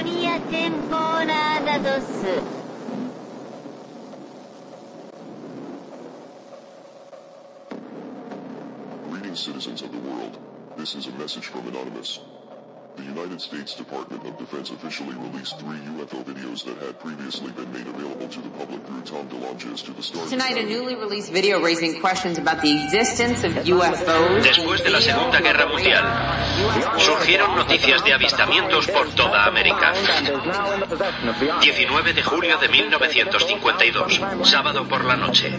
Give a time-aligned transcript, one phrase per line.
[0.00, 2.40] Euforia temporada 2
[9.10, 10.38] Greetings, citizens of the world.
[10.78, 12.20] This is a message from Anonymous.
[13.00, 17.72] The United States Department of Defense officially released three UFO videos that had previously been
[17.72, 21.32] made available to the public through Tom DeLonge's to the Star Tonight, a newly released
[21.32, 24.44] video raising questions about the existence of UFOs.
[24.44, 26.04] Después de la Segunda Guerra Mundial,
[26.98, 29.94] surgieron noticias de avistamientos por toda América.
[31.62, 35.58] 19 de julio de 1952, sábado por la noche.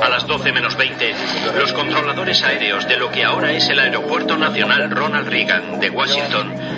[0.00, 1.14] A las 12 menos 20,
[1.54, 6.77] los controladores aéreos de lo que ahora es el Aeropuerto Nacional Ronald Reagan de Washington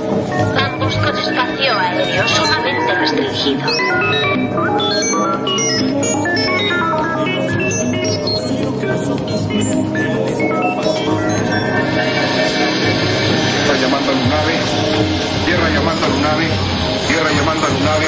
[0.57, 3.65] ambos con espacio aéreo sumamente restringido.
[13.63, 14.55] Tierra llamando a Lunave,
[15.45, 16.47] tierra llamando a Lunave,
[17.07, 18.07] tierra llamando a Lunave.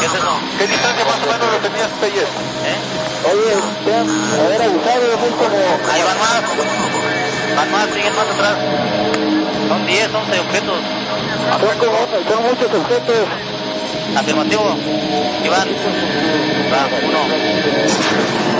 [0.00, 0.32] ¿Qué es eso?
[0.58, 2.28] ¿Qué distancia más o menos lo tenías ayer?
[2.66, 2.78] ¿Eh?
[3.30, 3.54] Oye,
[3.84, 4.08] te han
[4.40, 5.58] haber avisado, muy como...
[5.92, 6.42] Ahí van más.
[7.56, 8.56] Van más, siguen más atrás.
[9.68, 10.78] Son 10, 11 objetos.
[11.60, 11.98] Son, como,
[12.28, 13.28] son muchos objetos.
[14.16, 14.76] Afirmativo.
[15.44, 15.68] Iván.
[16.72, 18.59] Va, uno.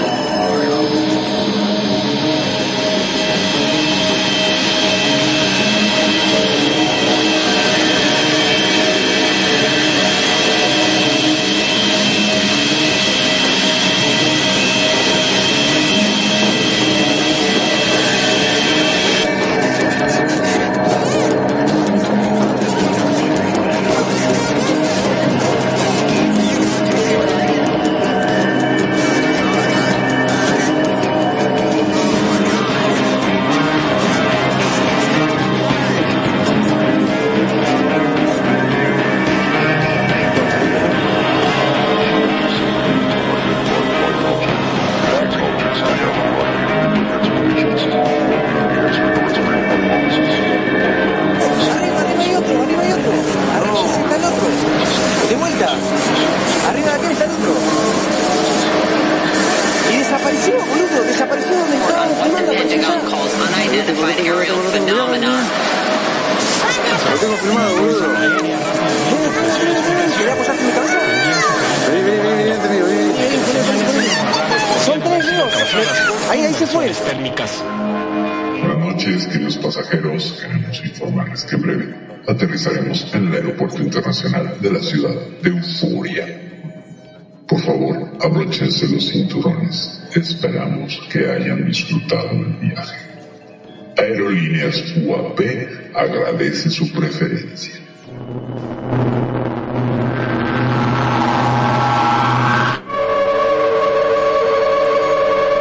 [96.10, 97.75] Agradece su preferencia.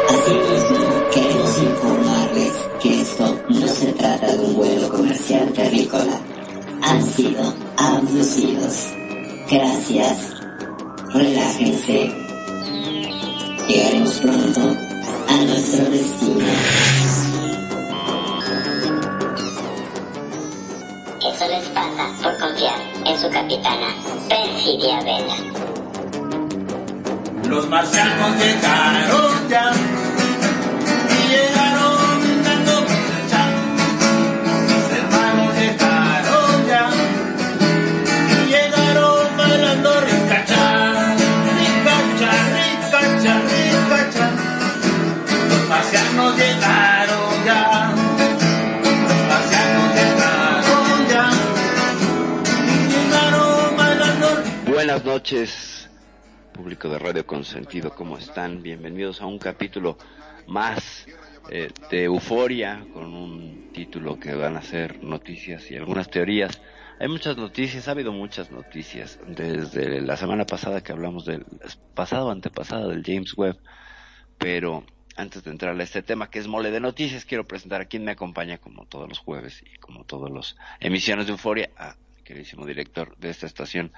[0.09, 6.19] Asimismo, queremos informarles que esto no se trata de un vuelo comercial terrícola.
[6.81, 8.93] Han sido abducidos.
[9.49, 10.33] Gracias.
[11.13, 12.11] Relájense.
[13.67, 14.61] Llegaremos pronto
[15.27, 16.98] a nuestro destino.
[22.61, 23.87] En su capitana,
[24.27, 25.35] Perfidia Vela.
[27.47, 29.71] Los marcianos llegaron ya
[31.09, 32.85] y llegaron dando
[33.29, 33.47] cha.
[34.67, 36.89] Los hermanos llegaron ya
[38.29, 41.15] y llegaron bailando ricacha,
[41.55, 44.31] ricacha, ricacha, ricacha.
[45.47, 46.48] Los marcianos llegaron
[55.09, 55.89] noches,
[56.53, 58.61] público de Radio Consentido, ¿cómo están?
[58.61, 59.97] Bienvenidos a un capítulo
[60.45, 61.07] más
[61.49, 66.61] eh, de Euforia, con un título que van a ser noticias y algunas teorías.
[66.99, 71.43] Hay muchas noticias, ha habido muchas noticias, desde la semana pasada que hablamos del
[71.95, 73.57] pasado antepasado del James Webb,
[74.37, 74.83] pero
[75.15, 78.05] antes de entrar a este tema que es mole de noticias, quiero presentar a quien
[78.05, 82.63] me acompaña como todos los jueves y como todos los emisiones de Euforia, a queridísimo
[82.67, 83.91] director de esta estación,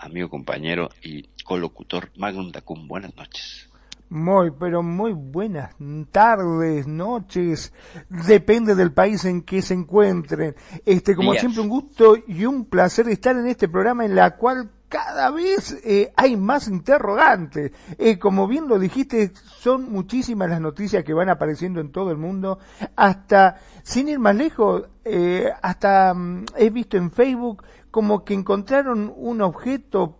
[0.00, 2.88] amigo, compañero y colocutor Magnum Dacum.
[2.88, 3.68] Buenas noches.
[4.08, 5.76] Muy, pero muy buenas
[6.10, 7.72] tardes, noches,
[8.08, 10.56] depende del país en que se encuentren.
[10.84, 11.42] Este, como Días.
[11.42, 15.78] siempre, un gusto y un placer estar en este programa en la cual cada vez
[15.84, 17.70] eh, hay más interrogantes.
[17.96, 19.30] Eh, como bien lo dijiste,
[19.60, 22.58] son muchísimas las noticias que van apareciendo en todo el mundo.
[22.96, 29.12] Hasta, sin ir más lejos, eh, hasta mm, he visto en Facebook como que encontraron
[29.16, 30.16] un objeto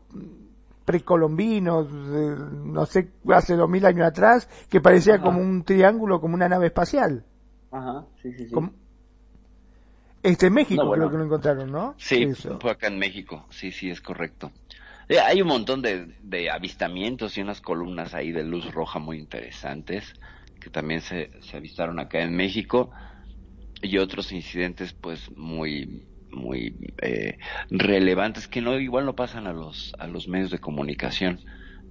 [0.84, 2.34] precolombinos, eh,
[2.64, 5.24] no sé, hace dos mil años atrás, que parecía Ajá.
[5.24, 7.24] como un triángulo, como una nave espacial.
[7.70, 8.50] Ajá, sí, sí, sí.
[8.54, 8.72] Como-
[10.22, 11.04] Este, en México No, bueno.
[11.04, 11.94] creo que lo encontraron, ¿no?
[11.96, 12.58] Sí, Eso.
[12.60, 14.50] fue acá en México, sí, sí, es correcto.
[15.08, 19.18] Eh, hay un montón de, de avistamientos y unas columnas ahí de luz roja muy
[19.18, 20.12] interesantes
[20.60, 22.90] que también se, se avistaron acá en México
[23.80, 27.38] y otros incidentes pues muy muy eh,
[27.70, 31.40] relevantes que no igual no pasan a los a los medios de comunicación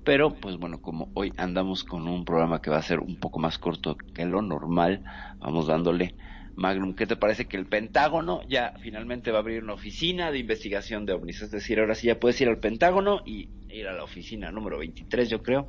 [0.04, 3.40] pero pues bueno como hoy andamos con un programa que va a ser un poco
[3.40, 5.04] más corto que lo normal
[5.40, 6.16] vamos dándole
[6.60, 10.40] Magnum, ¿qué te parece que el Pentágono ya finalmente va a abrir una oficina de
[10.40, 11.42] investigación de ovnis?
[11.42, 14.78] Es decir, ahora sí ya puedes ir al Pentágono y ir a la oficina número
[14.78, 15.68] 23, yo creo,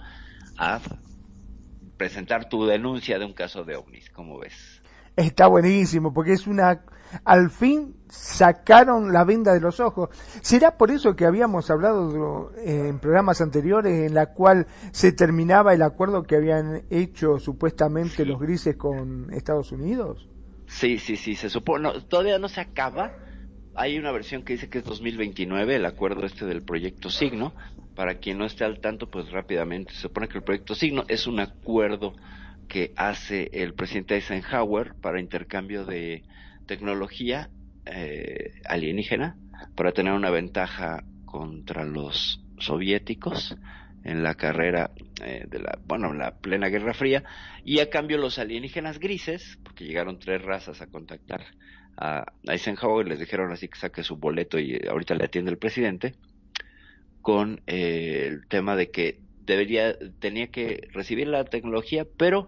[0.59, 0.81] a
[1.97, 4.11] presentar tu denuncia de un caso de ovnis.
[4.11, 4.83] ¿Cómo ves?
[5.15, 6.83] Está buenísimo, porque es una...
[7.25, 10.11] Al fin sacaron la venda de los ojos.
[10.43, 15.75] ¿Será por eso que habíamos hablado eh, en programas anteriores en la cual se terminaba
[15.75, 20.29] el acuerdo que habían hecho supuestamente los grises con Estados Unidos?
[20.67, 23.13] Sí, sí, sí, se supone, todavía no se acaba.
[23.75, 27.53] Hay una versión que dice que es 2029, el acuerdo este del proyecto Signo.
[27.95, 31.27] Para quien no esté al tanto, pues rápidamente, se supone que el proyecto Signo es
[31.27, 32.15] un acuerdo
[32.69, 36.23] que hace el presidente Eisenhower para intercambio de
[36.71, 37.51] tecnología
[37.85, 39.37] eh, alienígena,
[39.75, 43.57] para tener una ventaja contra los soviéticos
[44.05, 47.25] en la carrera eh, de la, bueno, la plena Guerra Fría,
[47.65, 51.45] y a cambio los alienígenas grises, porque llegaron tres razas a contactar
[51.97, 56.15] a Eisenhower, les dijeron así que saque su boleto y ahorita le atiende el presidente,
[57.21, 62.47] con eh, el tema de que debería, tenía que recibir la tecnología, pero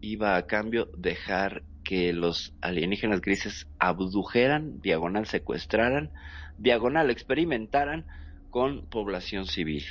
[0.00, 6.12] iba a cambio dejar que los alienígenas grises abdujeran, diagonal secuestraran,
[6.56, 8.06] diagonal experimentaran
[8.50, 9.84] con población civil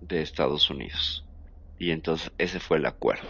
[0.00, 1.24] de Estados Unidos.
[1.78, 3.28] Y entonces ese fue el acuerdo.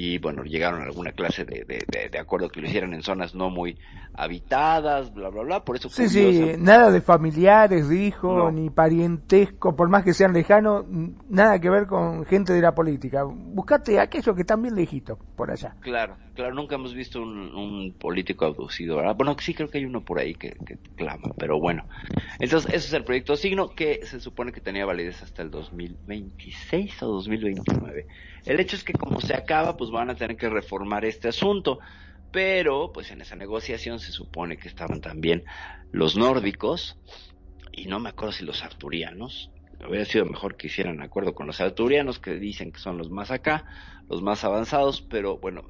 [0.00, 3.02] Y bueno, llegaron a alguna clase de, de, de, de acuerdo que lo hicieran en
[3.02, 3.76] zonas no muy
[4.14, 5.64] habitadas, bla, bla, bla.
[5.64, 8.52] Por eso Sí, sí, nada de familiares, dijo, No.
[8.52, 10.84] ni parentesco, por más que sean lejanos,
[11.28, 13.24] nada que ver con gente de la política.
[13.24, 15.74] Buscate aquellos que están bien lejitos por allá.
[15.80, 19.16] Claro, claro, nunca hemos visto un, un político abducido, ¿verdad?
[19.16, 21.84] Bueno, sí creo que hay uno por ahí que, que clama, pero bueno.
[22.38, 27.02] Entonces, ese es el proyecto Signo que se supone que tenía validez hasta el 2026
[27.02, 28.06] o 2029.
[28.46, 31.78] El hecho es que como se acaba, pues van a tener que reformar este asunto.
[32.30, 35.44] Pero, pues en esa negociación se supone que estaban también
[35.92, 36.98] los nórdicos,
[37.72, 39.50] y no me acuerdo si los arturianos,
[39.86, 43.30] hubiera sido mejor que hicieran acuerdo con los arturianos, que dicen que son los más
[43.30, 43.64] acá,
[44.08, 45.64] los más avanzados, pero bueno,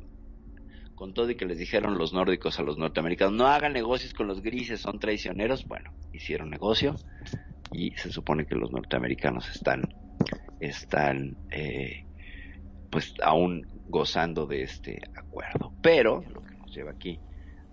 [0.94, 4.26] con todo y que les dijeron los nórdicos a los norteamericanos, no hagan negocios con
[4.26, 6.96] los grises, son traicioneros, bueno, hicieron negocio
[7.72, 9.82] y se supone que los norteamericanos están,
[10.58, 12.04] están, eh,
[12.90, 15.72] pues aún gozando de este acuerdo.
[15.82, 17.20] Pero lo que nos lleva aquí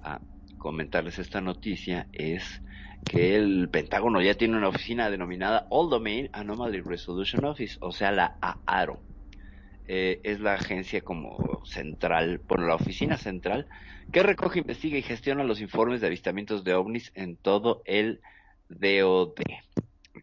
[0.03, 0.19] a
[0.57, 2.61] comentarles esta noticia es
[3.05, 8.11] que el Pentágono ya tiene una oficina denominada All Domain Anomaly Resolution Office, o sea,
[8.11, 8.99] la AARO.
[9.87, 13.67] Eh, es la agencia como central, bueno, la oficina central,
[14.11, 18.21] que recoge, investiga y gestiona los informes de avistamientos de ovnis en todo el
[18.69, 19.35] DOD,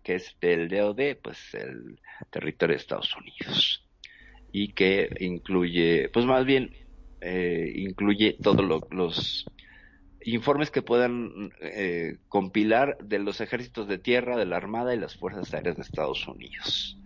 [0.03, 3.87] que es el DOD, pues el territorio de Estados Unidos,
[4.53, 6.71] y que incluye, pues más bien,
[7.21, 9.45] eh, incluye todos lo- los
[10.25, 15.17] informes que puedan eh, compilar de los ejércitos de tierra, de la Armada y las
[15.17, 16.97] Fuerzas Aéreas de Estados Unidos.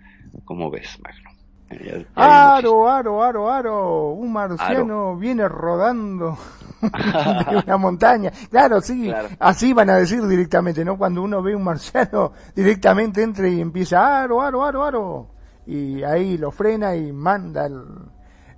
[0.45, 1.31] ¿Cómo ves, Magno?
[1.71, 4.11] Eh, Aro, aro, aro, aro.
[4.11, 6.39] Un marciano viene rodando
[7.51, 8.31] de una montaña.
[8.51, 9.09] Claro, sí,
[9.41, 10.97] así van a decir directamente, ¿no?
[10.99, 15.36] Cuando uno ve un marciano, directamente entra y empieza, aro, aro, aro, aro.
[15.67, 17.85] Y ahí lo frena y manda el-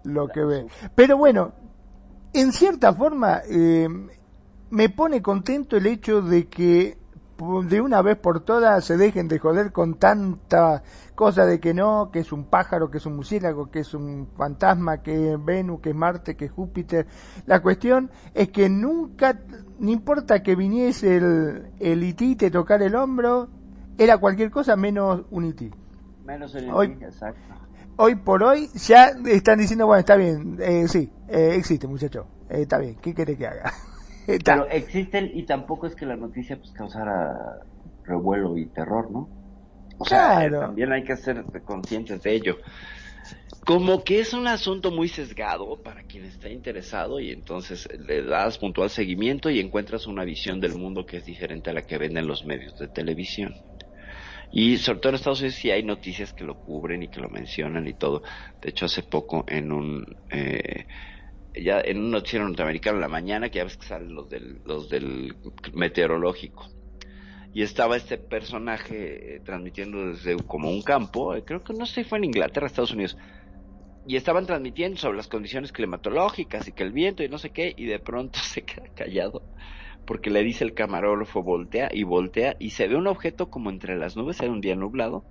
[0.05, 0.67] lo que ve.
[0.95, 1.53] Pero bueno,
[2.33, 3.89] en cierta forma, eh,
[4.71, 6.99] me pone contento el hecho de que
[7.69, 10.83] de una vez por todas se dejen de joder con tanta
[11.15, 14.29] cosa de que no, que es un pájaro, que es un murciélago, que es un
[14.37, 17.07] fantasma, que es Venus, que es Marte, que es Júpiter.
[17.47, 19.39] La cuestión es que nunca,
[19.79, 23.49] no importa que viniese el, el IT te tocar el hombro,
[23.97, 25.73] era cualquier cosa menos un IT.
[26.29, 27.41] Menos el Hoy- exacto.
[27.97, 32.61] Hoy por hoy ya están diciendo, bueno, está bien, eh, sí, eh, existe muchacho, eh,
[32.61, 33.73] está bien, ¿qué quiere que haga?
[34.27, 34.57] Está.
[34.57, 37.35] Pero existen y tampoco es que la noticia pues causara
[38.05, 39.31] revuelo y terror, ¿no?
[39.97, 40.61] O sea, Claro.
[40.61, 42.59] también hay que ser conscientes de ello.
[43.65, 48.59] Como que es un asunto muy sesgado para quien está interesado y entonces le das
[48.59, 52.27] puntual seguimiento y encuentras una visión del mundo que es diferente a la que venden
[52.27, 53.55] los medios de televisión.
[54.51, 57.29] Y sobre todo en Estados Unidos sí hay noticias que lo cubren y que lo
[57.29, 58.23] mencionan y todo.
[58.63, 60.87] De hecho, hace poco en un eh,
[61.55, 64.61] ya en un noticiero norteamericano en la mañana, que ya ves que salen los del,
[64.65, 65.37] los del
[65.75, 66.69] meteorológico.
[67.53, 72.05] Y estaba este personaje eh, transmitiendo desde como un campo, eh, creo que no sé,
[72.05, 73.17] fue en Inglaterra, Estados Unidos.
[74.07, 77.75] Y estaban transmitiendo sobre las condiciones climatológicas y que el viento y no sé qué,
[77.77, 79.43] y de pronto se queda callado
[80.09, 83.97] porque le dice el camarógrafo voltea y voltea y se ve un objeto como entre
[83.99, 85.29] las nubes, era un día nublado,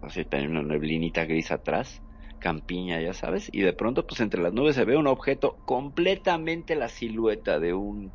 [0.00, 2.02] así tenía una neblinita gris atrás,
[2.38, 6.76] campiña, ya sabes, y de pronto pues entre las nubes se ve un objeto completamente
[6.76, 8.14] la silueta de un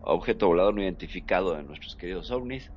[0.00, 2.72] objeto volador no identificado de nuestros queridos ovnis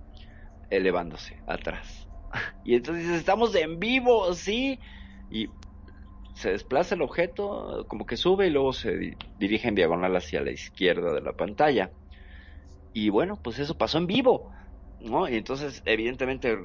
[0.69, 2.09] elevándose atrás.
[2.63, 4.81] Y entonces estamos en vivo, sí,
[5.29, 5.55] y
[6.33, 10.41] se desplaza el objeto, como que sube y luego se di- dirige en diagonal hacia
[10.41, 11.93] la izquierda de la pantalla.
[12.93, 14.51] Y bueno, pues eso pasó en vivo,
[14.99, 15.29] ¿no?
[15.29, 16.57] Y entonces, evidentemente,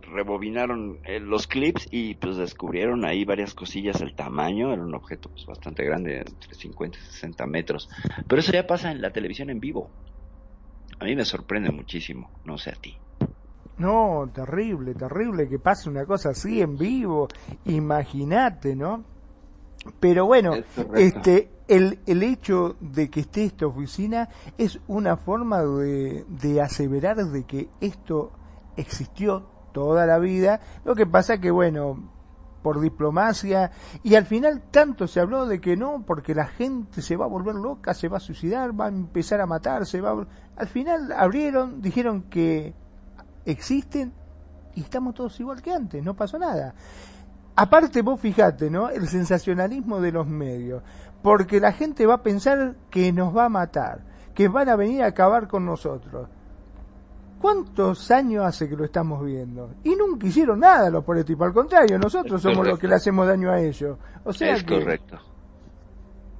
[0.00, 5.28] rebobinaron eh, los clips y pues descubrieron ahí varias cosillas, el tamaño, era un objeto
[5.30, 7.88] pues bastante grande, entre 50 y 60 metros.
[8.28, 9.90] Pero eso ya pasa en la televisión en vivo.
[10.98, 12.96] A mí me sorprende muchísimo, no sé a ti.
[13.78, 17.26] No, terrible, terrible que pase una cosa así en vivo.
[17.64, 19.04] Imagínate, ¿no?
[19.98, 20.52] Pero bueno,
[20.94, 27.16] este, el, el hecho de que esté esta oficina es una forma de, de aseverar
[27.16, 28.32] de que esto
[28.76, 30.60] existió toda la vida.
[30.84, 32.10] Lo que pasa que, bueno,
[32.62, 33.70] por diplomacia,
[34.02, 37.28] y al final tanto se habló de que no, porque la gente se va a
[37.28, 40.26] volver loca, se va a suicidar, va a empezar a matar, se va a...
[40.56, 42.74] Al final abrieron, dijeron que
[43.46, 44.12] existen
[44.74, 46.74] y estamos todos igual que antes, no pasó nada.
[47.54, 48.88] Aparte vos fijate, ¿no?
[48.88, 50.82] El sensacionalismo de los medios,
[51.22, 54.02] porque la gente va a pensar que nos va a matar,
[54.34, 56.28] que van a venir a acabar con nosotros.
[57.40, 59.74] ¿Cuántos años hace que lo estamos viendo?
[59.82, 63.26] Y nunca hicieron nada los políticos, al contrario, nosotros Es somos los que le hacemos
[63.26, 63.98] daño a ellos.
[64.24, 65.18] O sea es que, correcto.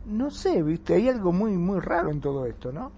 [0.05, 2.93] no sé, viste, hay algo muy, muy raro en todo esto, ¿no?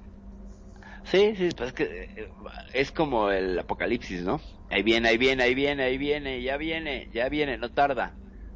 [1.05, 2.29] Sí, sí, pues es que eh,
[2.73, 4.41] es como el apocalipsis, ¿no?
[4.71, 8.15] Ahí viene, ahí viene, ahí viene, ahí viene, ya viene, ya viene, no tarda.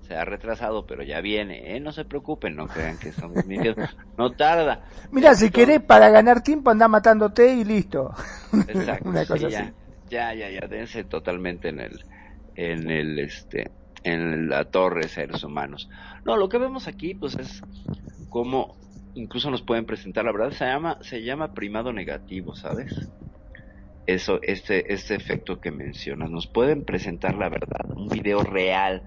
[0.09, 1.81] Se ha retrasado, pero ya viene, ¿eh?
[1.81, 3.83] No se preocupen, no crean que estamos mintiendo.
[4.17, 4.81] No tarda.
[5.13, 8.15] Mira, si querés para ganar tiempo anda matándote y listo.
[8.69, 9.09] Exacto.
[9.11, 9.71] Una cosa sí, así.
[10.09, 12.05] ya, ya, ya, ya, dense totalmente en el,
[12.57, 13.71] en el, este,
[14.03, 15.91] en la torre seres humanos.
[16.25, 17.63] No, lo que vemos aquí, pues es
[18.31, 18.77] como
[19.15, 23.09] incluso nos pueden presentar, la verdad se llama, se llama primado negativo, ¿sabes?
[24.07, 29.03] Eso, este, este efecto que mencionas, nos pueden presentar la verdad, un video real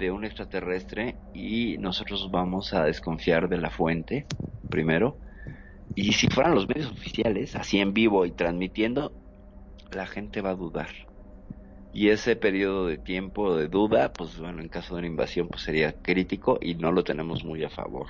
[0.00, 4.26] de un extraterrestre y nosotros vamos a desconfiar de la fuente
[4.68, 5.18] primero
[5.94, 9.12] y si fueran los medios oficiales, así en vivo y transmitiendo,
[9.92, 10.88] la gente va a dudar.
[11.92, 15.62] Y ese periodo de tiempo de duda, pues bueno, en caso de una invasión, pues
[15.62, 18.06] sería crítico y no lo tenemos muy a favor.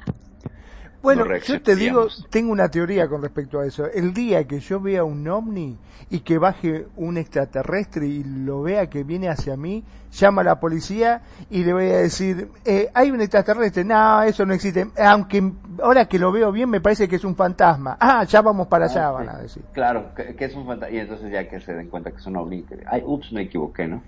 [1.02, 3.86] Bueno, No yo te digo, tengo una teoría con respecto a eso.
[3.86, 5.78] El día que yo vea un ovni
[6.10, 10.60] y que baje un extraterrestre y lo vea que viene hacia mí, llama a la
[10.60, 14.88] policía y le voy a decir, eh, hay un extraterrestre, no, eso no existe.
[15.02, 15.52] Aunque
[15.82, 17.96] ahora que lo veo bien me parece que es un fantasma.
[17.98, 19.30] Ah, ya vamos para allá, Ah, van sí.
[19.32, 19.62] a decir.
[19.72, 20.94] Claro, que, que es un fantasma.
[20.94, 23.86] Y entonces ya que se den cuenta que es un ovni, ay, ups, me equivoqué,
[23.86, 24.02] ¿no?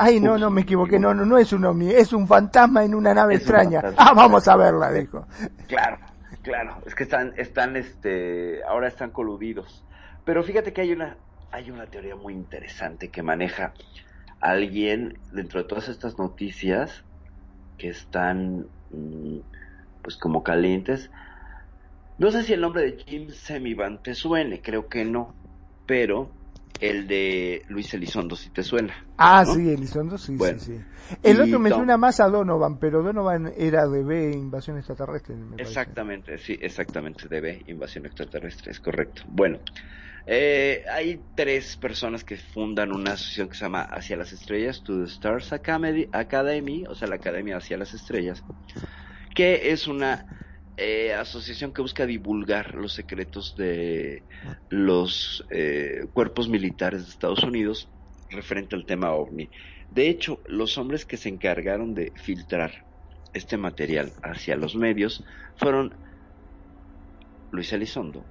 [0.00, 2.94] Ay, no, no, me equivoqué, no, no, no es un ovni, es un fantasma en
[2.94, 3.82] una nave un extraña.
[3.96, 5.26] Ah, vamos a verla, dijo.
[5.66, 5.98] Claro,
[6.48, 9.84] claro, es que están, están, este, ahora están coludidos.
[10.24, 11.16] Pero fíjate que hay una,
[11.50, 13.74] hay una teoría muy interesante que maneja
[14.40, 17.04] alguien dentro de todas estas noticias
[17.76, 19.38] que están, mm,
[20.02, 21.10] pues como calientes.
[22.18, 25.34] No sé si el nombre de Jim Semivan te suene, creo que no,
[25.86, 26.37] pero
[26.80, 28.94] el de Luis Elizondo sí te suena.
[29.16, 29.54] Ah, ¿no?
[29.54, 30.58] sí, Elizondo, sí, Bueno.
[30.58, 31.16] sí, sí.
[31.22, 35.34] El otro me suena más a Donovan, pero Donovan era de B, Invasión Extraterrestre.
[35.34, 35.68] me parece.
[35.70, 39.22] Exactamente, sí, exactamente, debe invasión extraterrestre, es correcto.
[39.28, 39.58] Bueno,
[40.26, 44.98] eh, hay tres personas que fundan una asociación que se llama Hacia las Estrellas, To
[44.98, 48.44] the Stars Academy, Academy o sea, la Academia Hacia las Estrellas,
[49.34, 50.26] que es una
[50.78, 54.22] eh, asociación que busca divulgar los secretos de
[54.68, 57.88] los eh, cuerpos militares de Estados Unidos
[58.30, 59.50] referente al tema ovni.
[59.90, 62.84] De hecho, los hombres que se encargaron de filtrar
[63.34, 65.24] este material hacia los medios
[65.56, 65.94] fueron
[67.50, 68.24] Luis Elizondo,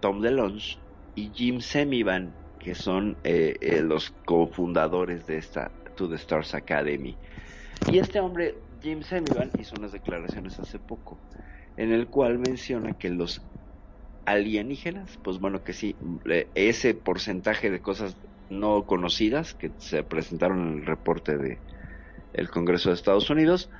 [0.00, 0.78] Tom DeLonge
[1.14, 7.14] y Jim Semivan, que son eh, los cofundadores de esta To the Stars Academy.
[7.90, 8.54] Y este hombre,
[8.84, 11.22] Jim Semivan, hizo unas declaraciones hace poco,
[11.74, 13.40] en el cual menciona que los
[14.26, 15.96] alienígenas, pues bueno que sí,
[16.30, 18.18] eh, ese porcentaje de cosas
[18.50, 21.62] no conocidas que se presentaron en el reporte de
[22.34, 23.70] el Congreso de Estados Unidos,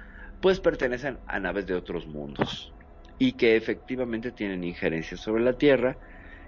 [0.40, 2.74] pues pertenecen a naves de otros mundos
[3.18, 5.98] y que efectivamente tienen injerencia sobre la Tierra.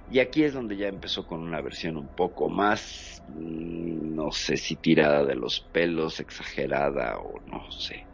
[0.08, 4.56] Y aquí es donde ya empezó con una versión un poco más, mm, no sé
[4.56, 8.08] si tirada de los pelos, exagerada o no sé.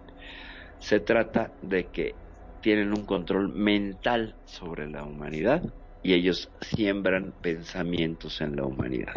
[0.83, 2.17] Se trata de que
[2.61, 5.63] tienen un control mental sobre la humanidad
[6.03, 9.15] y ellos siembran pensamientos en la humanidad.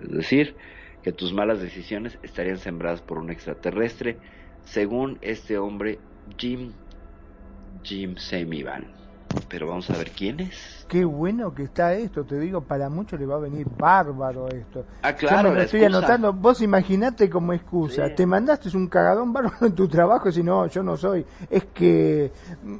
[0.00, 0.56] Es decir,
[1.02, 4.20] que tus malas decisiones estarían sembradas por un extraterrestre,
[4.64, 6.00] según este hombre
[6.38, 6.72] Jim
[7.82, 8.90] Jim Semivan.
[9.48, 10.84] Pero vamos a ver quién es.
[10.88, 14.86] Qué bueno que está esto, te digo, para muchos le va a venir bárbaro esto.
[15.02, 15.98] Ah, Yo claro, me la estoy excusa.
[15.98, 16.32] anotando.
[16.32, 18.08] Vos imaginate como excusa.
[18.08, 18.14] Sí.
[18.16, 21.26] Te mandaste un cagadón bárbaro en tu trabajo, si no, yo no soy.
[21.50, 22.32] Es que
[22.62, 22.74] mm,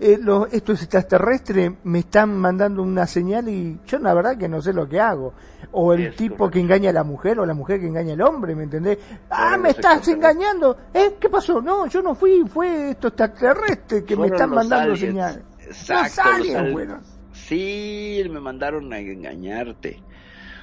[0.00, 4.60] eh, los, estos extraterrestres me están mandando una señal y yo la verdad que no
[4.60, 5.32] sé lo que hago.
[5.70, 8.54] O el tipo que engaña a la mujer o la mujer que engaña al hombre,
[8.56, 8.98] ¿me entendés?
[9.30, 10.76] Ah, me estás engañando.
[10.92, 11.14] ¿Eh?
[11.20, 11.60] ¿Qué pasó?
[11.60, 15.00] No, yo no fui, fue estos extraterrestres que me están mandando aliens.
[15.00, 15.42] señales.
[15.66, 17.00] Exacto, bueno.
[17.32, 20.00] Sí, me mandaron a engañarte.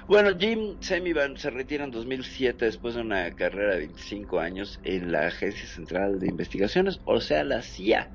[0.08, 5.12] Bueno, Jim Semivan se retira en 2007 después de una carrera de 25 años en
[5.12, 8.10] la Agencia Central de Investigaciones, o sea, la CIA.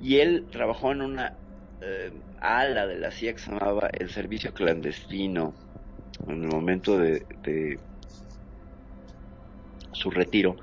[0.00, 1.34] Y él trabajó en una
[1.82, 5.54] eh, ala de la CIA que se llamaba el Servicio Clandestino.
[6.28, 7.78] En el momento de, de
[9.92, 10.56] su retiro,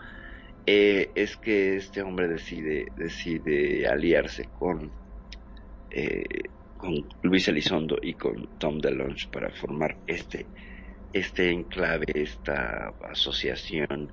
[0.66, 4.92] eh, es que este hombre decide, decide aliarse con,
[5.94, 6.24] eh,
[6.78, 10.48] con Luis Elizondo y con Tom DeLonge para formar este,
[11.14, 14.12] este enclave, esta asociación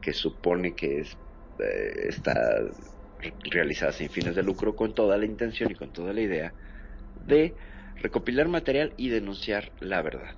[0.00, 1.16] que supone que es,
[1.58, 2.34] eh, está
[3.50, 6.54] realizada sin fines de lucro con toda la intención y con toda la idea
[7.14, 7.54] de
[7.96, 10.34] recopilar material y denunciar la verdad.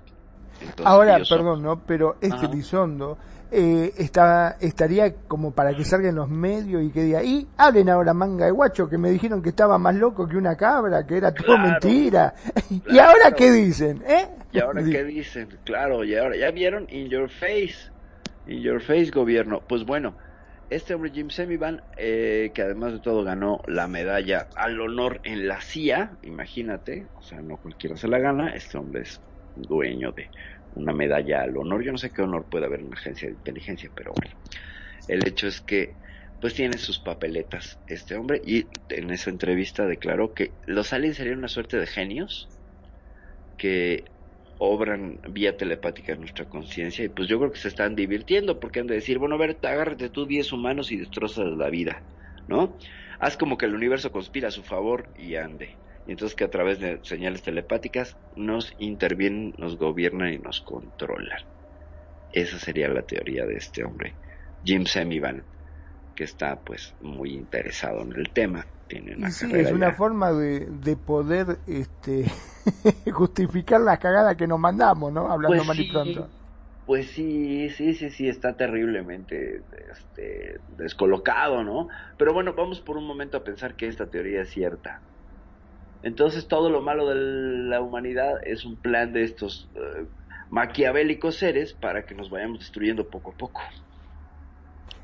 [0.60, 1.80] Entonces, Ahora, son- perdón, ¿no?
[1.86, 2.54] Pero este Ajá.
[3.54, 7.90] Eh, está, estaría como para que salga en los medios y que diga, y hablen
[7.90, 11.18] ahora manga de guacho, que me dijeron que estaba más loco que una cabra, que
[11.18, 11.62] era todo Claro.
[11.70, 12.34] mentira.
[12.70, 13.10] ¿Y Claro.
[13.10, 14.02] ahora qué dicen?
[14.08, 14.26] ¿Eh?
[14.52, 15.48] ¿Y ahora qué dicen?
[15.64, 17.74] Claro, y ahora ya vieron In Your Face.
[18.46, 19.60] In Your Face, gobierno.
[19.68, 20.14] Pues bueno,
[20.70, 25.46] este hombre Jim Semivan, eh, que además de todo ganó la medalla al honor en
[25.46, 29.20] la CIA, imagínate, o sea, no cualquiera se la gana, este hombre es
[29.56, 30.28] dueño de
[30.74, 31.82] una medalla al honor.
[31.84, 34.36] Yo no sé qué honor puede haber en una agencia de inteligencia, pero bueno,
[35.08, 35.98] el hecho es que
[36.40, 41.38] pues tiene sus papeletas este hombre y en esa entrevista declaró que los aliens serían
[41.38, 42.52] una suerte de genios
[43.56, 44.04] que
[44.58, 48.80] obran vía telepática en nuestra conciencia y pues yo creo que se están divirtiendo porque
[48.80, 52.04] han de decir, bueno, a ver, agárrate tú 10 humanos y destrozas la vida,
[52.48, 52.76] ¿no?
[53.18, 55.78] Haz como que el universo conspira a su favor y ande.
[56.04, 61.38] Y entonces que a través de señales telepáticas nos intervienen, nos gobiernan y nos controlan.
[62.30, 64.18] Esa sería la teoría de este hombre,
[64.62, 65.46] Jim Semivan,
[66.14, 68.66] que está pues muy interesado en el tema.
[68.88, 72.24] Tiene una Y sí, es una ya- forma de, de poder este,
[73.12, 75.30] justificar la cagada que nos mandamos, ¿no?
[75.30, 76.32] Hablando Pues mal y sí, pronto.
[76.84, 81.88] Pues sí, sí, sí, sí, está terriblemente este, descolocado, ¿no?
[82.18, 85.04] Pero bueno, vamos por un momento a pensar que esta teoría es cierta.
[86.02, 90.06] Entonces todo lo malo de la humanidad es un plan de estos eh,
[90.50, 93.60] maquiavélicos seres para que nos vayamos destruyendo poco a poco.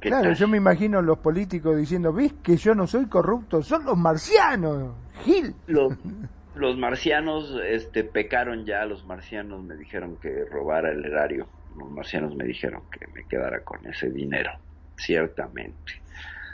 [0.00, 0.34] ¿Qué Claro, tal?
[0.34, 3.62] yo me imagino los políticos diciendo, ¿ves que yo no soy corrupto?
[3.62, 5.54] Son los marcianos, Gil.
[5.66, 5.92] Los,
[6.54, 12.34] los marcianos este, pecaron ya, los marcianos me dijeron que robara el erario, los marcianos
[12.37, 14.50] me dijeron que me quedara con ese dinero,
[14.96, 15.92] ciertamente.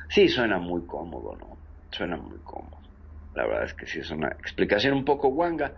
[0.08, 1.58] Sí, suena muy cómodo, ¿no?
[1.90, 2.83] Suena muy cómodo.
[3.34, 5.76] La verdad es que sí es una explicación un poco guanga.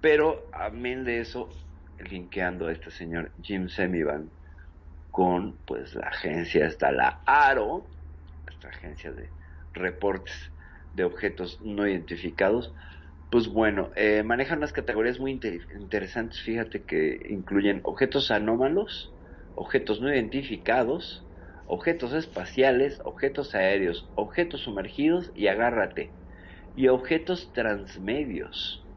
[0.00, 1.50] Pero, amén de eso,
[1.98, 4.32] linkeando a este señor Jim Semivan
[5.10, 7.92] con pues la agencia, está la ARO,
[8.46, 9.34] esta agencia de
[9.72, 10.52] reportes
[10.92, 12.74] de objetos no identificados,
[13.30, 19.16] pues bueno, eh, manejan unas categorías muy inter- interesantes, fíjate que incluyen objetos anómalos,
[19.54, 21.28] objetos no identificados,
[21.66, 26.16] objetos espaciales, objetos aéreos, objetos sumergidos y agárrate,
[26.74, 28.88] y objetos transmedios.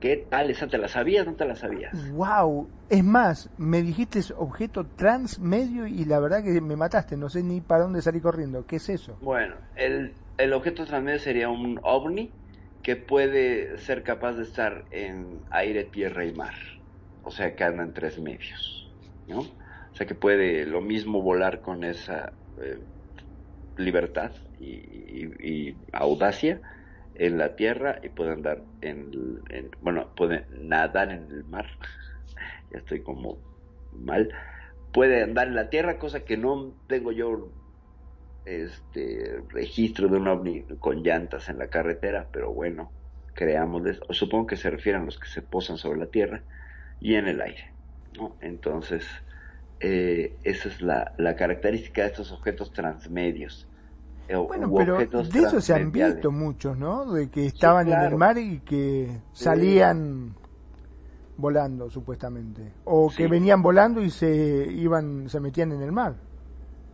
[0.00, 0.50] ¿Qué tal?
[0.50, 1.26] ¿Esa te la sabías?
[1.26, 1.96] ¿No te la sabías?
[2.14, 7.42] Wow, es más, me dijiste objeto transmedio y la verdad que me mataste, no sé
[7.42, 8.66] ni para dónde salir corriendo.
[8.66, 9.18] ¿Qué es eso?
[9.18, 12.38] Bueno, el, el objeto transmedio sería un ovni
[12.82, 16.54] que puede ser capaz de estar en aire, tierra y mar.
[17.22, 18.94] O sea, que anda en tres medios,
[19.26, 19.40] ¿no?
[19.40, 19.56] O
[19.92, 22.86] sea, que puede lo mismo volar con esa eh,
[23.76, 26.62] libertad y, y- y audacia
[27.18, 29.10] en la tierra y puede andar en,
[29.50, 31.66] en- bueno, puede nadar en el mar.
[32.70, 33.44] ya estoy como
[33.92, 34.34] mal.
[34.92, 37.54] Puede andar en la tierra, cosa que no tengo yo
[38.44, 42.94] este registro de un ovni con llantas en la carretera, pero bueno,
[43.34, 46.44] creámosles, o supongo que se refieren a los que se posan sobre la tierra
[47.00, 47.76] y en el aire,
[48.12, 48.38] ¿no?
[48.40, 49.06] Entonces,
[49.80, 53.70] eh, esa es la, la característica de estos objetos transmedios.
[54.28, 57.12] Eh, Bueno, pero de eso se han visto muchos, ¿no?
[57.12, 60.34] De que estaban en el mar y que salían
[61.36, 62.72] volando, supuestamente.
[62.84, 63.26] O que Sí.
[63.28, 66.14] venían volando y se iban, se metían en el mar.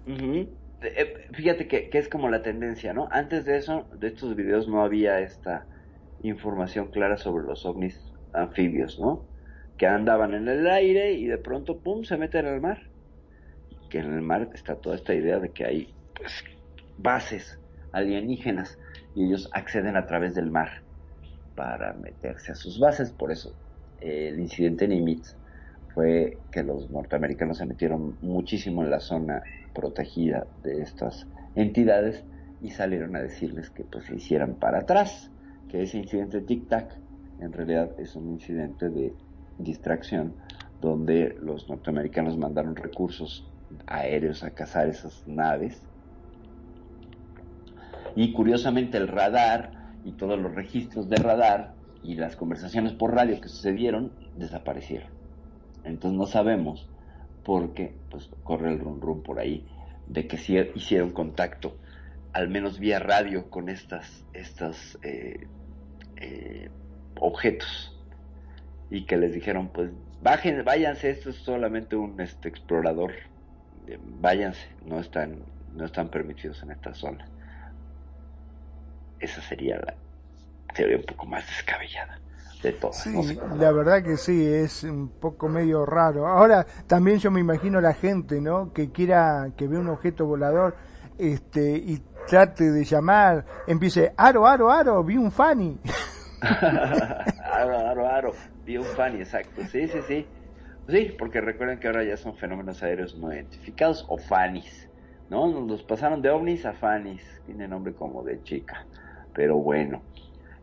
[0.07, 0.49] Ujú.
[0.83, 3.09] Eh, Fíjate que, que es como la tendencia, ¿no?
[3.11, 5.67] Antes de eso, de estos videos no había esta
[6.23, 9.25] información clara sobre los ovnis anfibios, ¿no?
[9.79, 12.79] Que andaban en el aire y de pronto, ¡pum!, se meten al mar.
[13.91, 16.45] Que en el mar está toda esta idea de que hay, pues,
[16.99, 17.59] bases
[17.93, 18.79] alienígenas
[19.15, 20.83] y ellos acceden a través del mar
[21.55, 23.13] para meterse a sus bases.
[23.13, 23.55] Por eso,
[24.01, 25.37] eh, el incidente Nimitz
[25.95, 29.43] fue que los norteamericanos se metieron muchísimo en la zona
[29.75, 32.25] protegida de estas entidades
[32.63, 35.31] y salieron a decirles que pues se hicieran para atrás,
[35.69, 36.97] que ese incidente Tic Tac
[37.41, 39.13] en realidad es un incidente de
[39.59, 40.35] distracción
[40.81, 43.49] donde los norteamericanos mandaron recursos
[43.87, 45.83] aéreos a cazar esas naves
[48.17, 49.73] y curiosamente el radar
[50.05, 55.09] y todos los registros de radar y las conversaciones por radio que sucedieron desaparecieron.
[55.85, 56.89] Entonces no sabemos
[57.45, 59.67] por qué, pues corre el rum rum por ahí,
[60.07, 61.77] de que sí hicieron contacto,
[62.33, 65.47] al menos vía radio, con estas, estas eh,
[66.17, 66.71] eh,
[67.21, 67.99] objetos.
[68.91, 69.91] Y que les dijeron, pues
[70.23, 73.13] bajen, váyanse, esto es solamente un este, explorador,
[73.87, 75.39] eh, váyanse, no están,
[75.75, 77.27] no están permitidos en esta zona.
[79.23, 79.95] Esa sería la
[80.75, 82.19] teoría un poco más descabellada
[82.63, 83.03] de todas.
[83.03, 83.39] Sí, no sé.
[83.57, 86.27] la verdad que sí, es un poco medio raro.
[86.27, 88.73] Ahora, también yo me imagino la gente, ¿no?
[88.73, 90.77] Que quiera, que ve un objeto volador,
[91.19, 95.79] este, y trate de llamar, empiece, aro, aro, aro, vi un Fanny.
[96.41, 98.33] aro, aro, aro.
[98.65, 99.63] Vi un Fanny, exacto.
[99.71, 100.27] Sí, sí, sí.
[100.89, 104.89] Sí, porque recuerden que ahora ya son fenómenos aéreos no identificados o FANIs.
[105.31, 105.49] ¿No?
[105.49, 107.23] Nos pasaron de ovnis a FANIs.
[107.47, 108.85] Tiene nombre como de chica.
[109.35, 110.03] Pero bueno.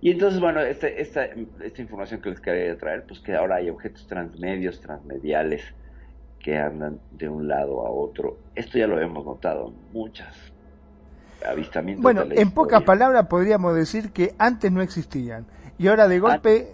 [0.02, 1.26] Y entonces, bueno, este, esta,
[1.62, 5.62] esta información que les quería traer, pues que ahora hay objetos transmedios, transmediales,
[6.40, 8.38] que andan de un lado a otro.
[8.56, 10.34] Esto ya lo hemos notado en muchas
[11.46, 12.02] avistamientos.
[12.04, 15.46] Bueno, en pocas palabras podríamos decir que antes no existían.
[15.78, 16.68] Y ahora de golpe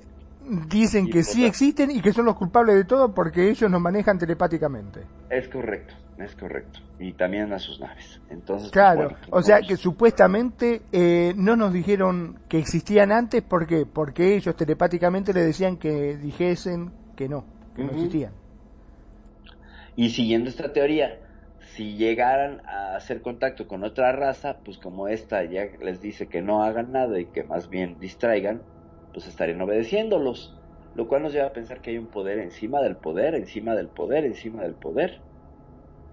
[0.68, 3.82] dicen que sí otra- existen y que son los culpables de todo porque ellos nos
[3.82, 5.02] manejan telepáticamente.
[5.30, 6.80] Es correcto, es correcto.
[7.00, 8.22] Y también a sus naves.
[8.30, 13.42] Entonces, pues, Claro, bueno, o sea que supuestamente eh, no nos dijeron que existían antes,
[13.42, 13.86] ¿por qué?
[13.86, 18.32] Porque ellos telepáticamente le decían que dijesen que no, que no existían.
[19.98, 21.20] Y siguiendo esta teoría,
[21.76, 26.42] si llegaran a hacer contacto con otra raza, pues como esta ya les dice que
[26.42, 28.62] no hagan nada y que más bien distraigan,
[29.14, 30.58] pues estarían obedeciéndolos.
[30.96, 33.90] Lo cual nos lleva a pensar que hay un poder encima del poder, encima del
[33.90, 35.20] poder, encima del poder,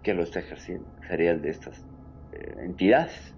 [0.02, 0.92] que lo está ejerciendo.
[1.08, 1.86] Sería el de estas
[2.32, 3.36] eh, entidades.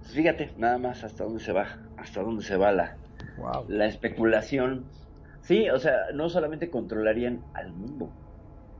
[0.00, 3.00] Pues fíjate, nada más hasta dónde se va, hasta dónde se va la,
[3.36, 3.66] Wow.
[3.68, 4.92] la especulación.
[5.40, 8.16] Sí, o sea, no solamente controlarían al mundo,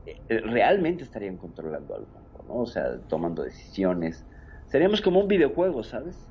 [0.05, 2.55] eh, eh, realmente estarían controlando al mundo, ¿no?
[2.61, 4.27] O sea, tomando decisiones.
[4.67, 6.29] Seríamos como un videojuego, ¿sabes?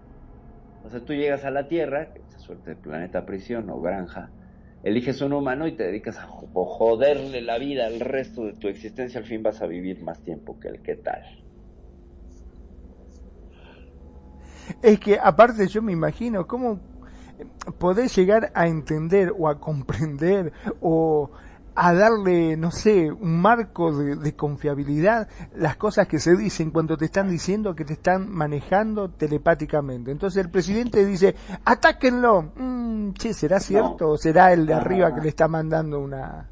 [0.82, 4.34] O sea, tú llegas a la Tierra, esa suerte de planeta prisión o granja,
[4.82, 8.68] eliges un humano y te dedicas a jo- joderle la vida al resto de tu
[8.68, 11.22] existencia, al fin vas a vivir más tiempo que el que tal.
[14.82, 16.80] Es que aparte yo me imagino cómo
[17.78, 21.30] podés llegar a entender o a comprender o
[21.80, 26.96] a darle, no sé, un marco de, de confiabilidad las cosas que se dicen cuando
[26.96, 30.10] te están diciendo que te están manejando telepáticamente.
[30.10, 32.50] Entonces el presidente dice, atáquenlo.
[32.56, 34.10] Mm, che, ¿será cierto?
[34.10, 36.48] ¿O será el de arriba que le está mandando una,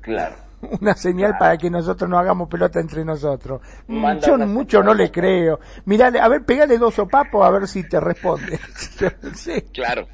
[0.00, 0.34] Claro.
[0.80, 3.60] una señal para que nosotros no hagamos pelota entre nosotros?
[3.86, 5.60] Mm, Manda Yo mucho no le creo.
[5.84, 8.58] Mirale, a ver, pegale dos sopapos a ver si te responde.
[9.34, 9.62] Sí.
[9.72, 10.08] Claro,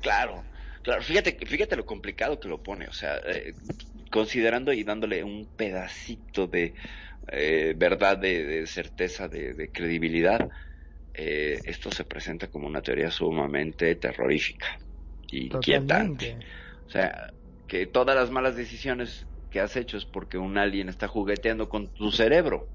[0.00, 0.42] claro,
[0.86, 1.02] claro.
[1.02, 3.56] Fíjate, fíjate lo complicado que lo pone, o sea, eh,
[4.10, 6.74] considerando y dándole un pedacito de
[7.28, 10.48] eh, verdad, de, de certeza, de, de credibilidad,
[11.14, 14.66] eh, esto se presenta como una teoría sumamente terrorífica
[15.30, 16.38] y inquietante.
[16.88, 17.34] O sea,
[17.66, 21.92] que todas las malas decisiones que has hecho es porque un alien está jugueteando con
[21.92, 22.72] tu cerebro.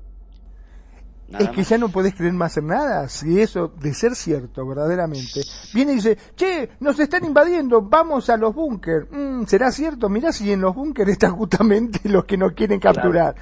[1.31, 1.69] Nada es que más.
[1.69, 5.41] ya no podés creer más en nada, si eso de ser cierto verdaderamente.
[5.73, 9.07] Viene y dice, che, nos están invadiendo, vamos a los búnker.
[9.09, 10.09] Mm, ¿Será cierto?
[10.09, 13.35] Mirá si en los búnker están justamente los que nos quieren capturar.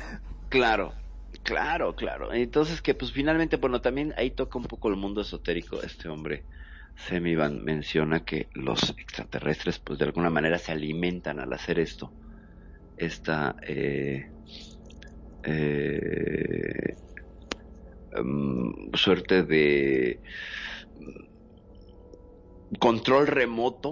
[0.50, 0.94] Claro,
[1.42, 2.32] claro, claro.
[2.32, 5.82] Entonces que pues finalmente, bueno, también ahí toca un poco el mundo esotérico.
[5.82, 6.44] Este hombre,
[6.96, 12.14] Semivan, menciona que los extraterrestres pues de alguna manera se alimentan al hacer esto.
[12.98, 14.30] Esta eh,
[15.44, 16.96] eh,
[18.14, 20.22] mm, suerte de
[22.80, 23.90] control remoto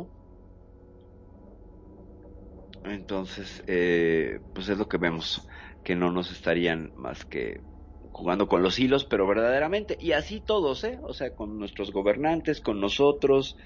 [2.84, 5.46] entonces, eh, pues es lo que vemos,
[5.84, 7.64] que no nos estarían más que
[8.12, 11.00] jugando con los hilos, pero verdaderamente, y así todos, ¿eh?
[11.04, 13.58] O sea, con nuestros gobernantes, con nosotros.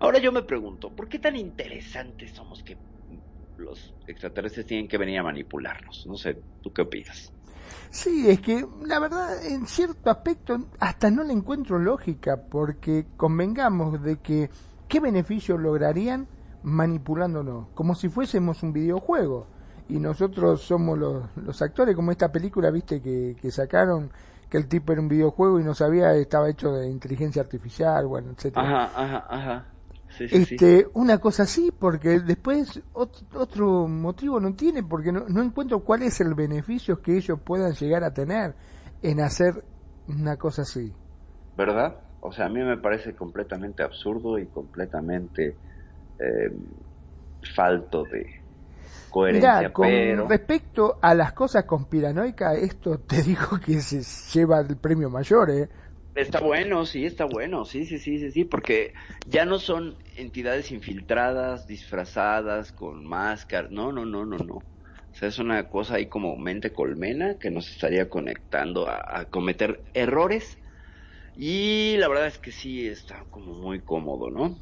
[0.00, 2.80] Ahora yo me pregunto, ¿por qué tan interesantes somos que
[3.60, 6.06] los extraterrestres tienen que venir a manipularnos?
[6.06, 7.32] No sé, ¿tú qué opinas?
[7.90, 14.02] Sí, es que la verdad, en cierto aspecto, hasta no le encuentro lógica, porque convengamos
[14.02, 14.50] de que
[14.88, 16.28] qué beneficio lograrían
[16.62, 19.46] manipulándonos, como si fuésemos un videojuego.
[19.88, 24.12] Y nosotros somos los, los actores, como esta película, viste, que, que sacaron,
[24.48, 28.30] que el tipo era un videojuego y no sabía, estaba hecho de inteligencia artificial, bueno,
[28.30, 28.84] etcétera.
[28.84, 29.66] Ajá, ajá, ajá.
[30.10, 30.60] Sí, sí, sí.
[30.60, 35.80] Este, una cosa así, porque después ot- otro motivo no tiene, porque no, no encuentro
[35.84, 38.56] cuál es el beneficio que ellos puedan llegar a tener
[39.02, 39.64] en hacer
[40.06, 40.94] una cosa así.
[41.54, 42.00] ¿Verdad?
[42.20, 45.58] O sea, a mí me parece completamente absurdo y completamente
[46.18, 46.50] eh,
[47.54, 48.26] falto de
[49.10, 50.26] coherencia, con pero...
[50.28, 55.68] respecto a las cosas conspiranoicas, esto te digo que se lleva el premio mayor, ¿eh?
[56.14, 58.92] Está bueno, sí, está bueno, sí, sí, sí, sí, sí, porque
[59.24, 64.54] ya no son entidades infiltradas, disfrazadas, con máscaras, no, no, no, no, no.
[64.54, 64.66] O
[65.12, 69.84] sea, es una cosa ahí como mente colmena que nos estaría conectando a, a cometer
[69.94, 70.58] errores
[71.34, 74.58] y la verdad es que sí está como muy cómodo, ¿no?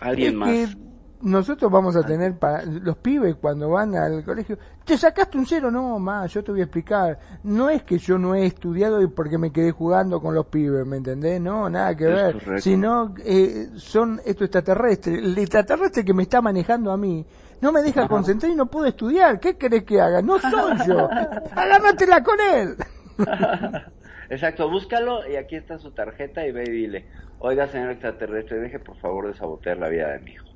[0.00, 0.76] Alguien más.
[1.22, 5.70] Nosotros vamos a tener para los pibes cuando van al colegio, te sacaste un cero,
[5.70, 7.18] no, más, yo te voy a explicar.
[7.44, 10.84] No es que yo no he estudiado y porque me quedé jugando con los pibes,
[10.86, 11.40] ¿me entendés?
[11.40, 12.32] No, nada que ver.
[12.34, 12.60] correcto.
[12.60, 15.18] Sino eh, son estos extraterrestres.
[15.18, 17.24] El extraterrestre que me está manejando a mí
[17.60, 19.38] no me deja concentrar y no puedo estudiar.
[19.38, 20.20] ¿Qué querés que haga?
[20.20, 21.08] No soy yo.
[21.54, 22.76] Agárratela con él.
[24.30, 27.06] Exacto, búscalo y aquí está su tarjeta y ve y dile,
[27.38, 30.51] oiga señor extraterrestre, deje por favor de sabotear la vida de mi hijo.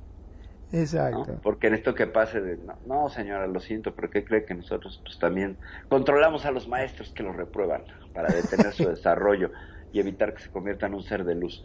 [1.11, 1.31] ¿No?
[1.31, 1.41] Exacto.
[1.41, 4.55] Porque en esto que pase de, no, no, señora, lo siento, pero ¿qué cree que
[4.55, 9.51] nosotros pues también controlamos a los maestros que los reprueban para detener su desarrollo
[9.91, 11.63] y evitar que se convierta en un ser de luz?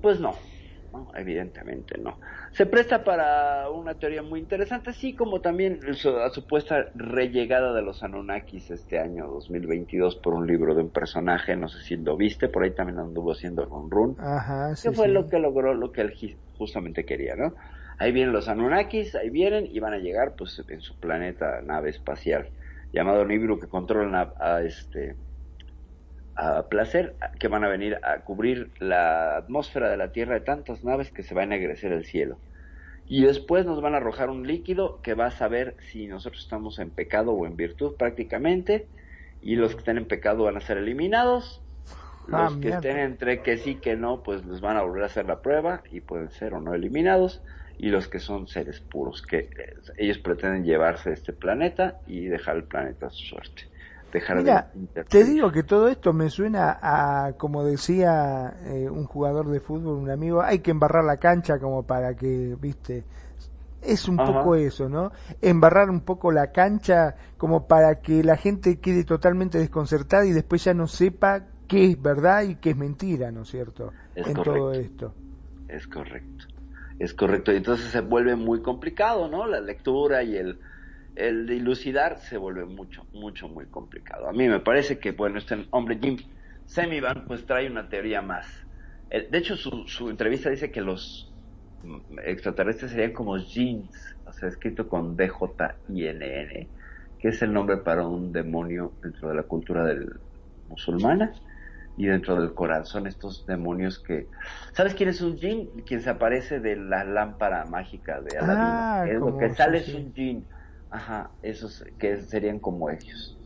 [0.00, 0.36] Pues no,
[0.92, 2.18] no, evidentemente no.
[2.52, 7.82] Se presta para una teoría muy interesante, así como también su- la supuesta rellegada de
[7.82, 12.16] los Anunnakis este año 2022 por un libro de un personaje, no sé si lo
[12.16, 14.16] viste, por ahí también anduvo haciendo con Run.
[14.16, 15.08] Ajá, sí, ¿Qué fue sí.
[15.08, 16.14] lo que logró lo que él
[16.56, 17.54] justamente quería, no?
[17.98, 21.90] Ahí vienen los Anunnakis, ahí vienen y van a llegar pues en su planeta nave
[21.90, 22.48] espacial
[22.92, 25.16] llamado Nibiru que controlan a, a este
[26.34, 30.82] a placer que van a venir a cubrir la atmósfera de la Tierra de tantas
[30.82, 32.38] naves que se va a ennegrecer el cielo.
[33.06, 36.78] Y después nos van a arrojar un líquido que va a saber si nosotros estamos
[36.78, 38.86] en pecado o en virtud prácticamente.
[39.42, 41.60] Y los que estén en pecado van a ser eliminados.
[42.30, 45.06] Ah, Los que estén entre que sí que no, pues les van a volver a
[45.06, 47.42] hacer la prueba y pueden ser o no eliminados.
[47.78, 49.48] Y los que son seres puros, que eh,
[49.96, 53.62] ellos pretenden llevarse este planeta y dejar el planeta a su suerte.
[54.12, 59.04] Dejar Mira, de te digo que todo esto me suena a, como decía eh, un
[59.06, 63.04] jugador de fútbol, un amigo, hay que embarrar la cancha como para que, viste,
[63.82, 64.32] es un Ajá.
[64.32, 65.12] poco eso, ¿no?
[65.40, 70.64] Embarrar un poco la cancha como para que la gente quede totalmente desconcertada y después
[70.64, 73.92] ya no sepa qué es verdad y qué es mentira, ¿no es cierto?
[74.14, 74.52] Es en correcto.
[74.54, 75.14] todo esto.
[75.68, 76.44] Es correcto.
[77.02, 77.52] Es correcto.
[77.52, 79.44] Y entonces se vuelve muy complicado, ¿no?
[79.48, 80.60] La lectura y el,
[81.16, 84.28] el dilucidar se vuelve mucho, mucho, muy complicado.
[84.28, 86.16] A mí me parece que, bueno, este hombre Jim
[86.64, 88.46] Semivan, pues trae una teoría más.
[89.10, 91.34] Eh, De hecho, su, su entrevista dice que los
[91.82, 96.68] mm, extraterrestres serían como jeans, o sea, escrito con D-J-I-N-N,
[97.18, 100.08] que es el nombre para un demonio dentro de la cultura del
[100.68, 101.32] musulmana
[101.96, 102.84] y dentro del Corán.
[102.84, 104.28] Son estos demonios que...
[104.72, 105.68] ¿Sabes quién es un jinn?
[105.86, 108.66] Quien se aparece de la lámpara mágica de Aladino.
[108.66, 110.46] Ah, es lo que sale sí, es un jinn.
[110.90, 113.38] Ajá, esos que serían como ellos.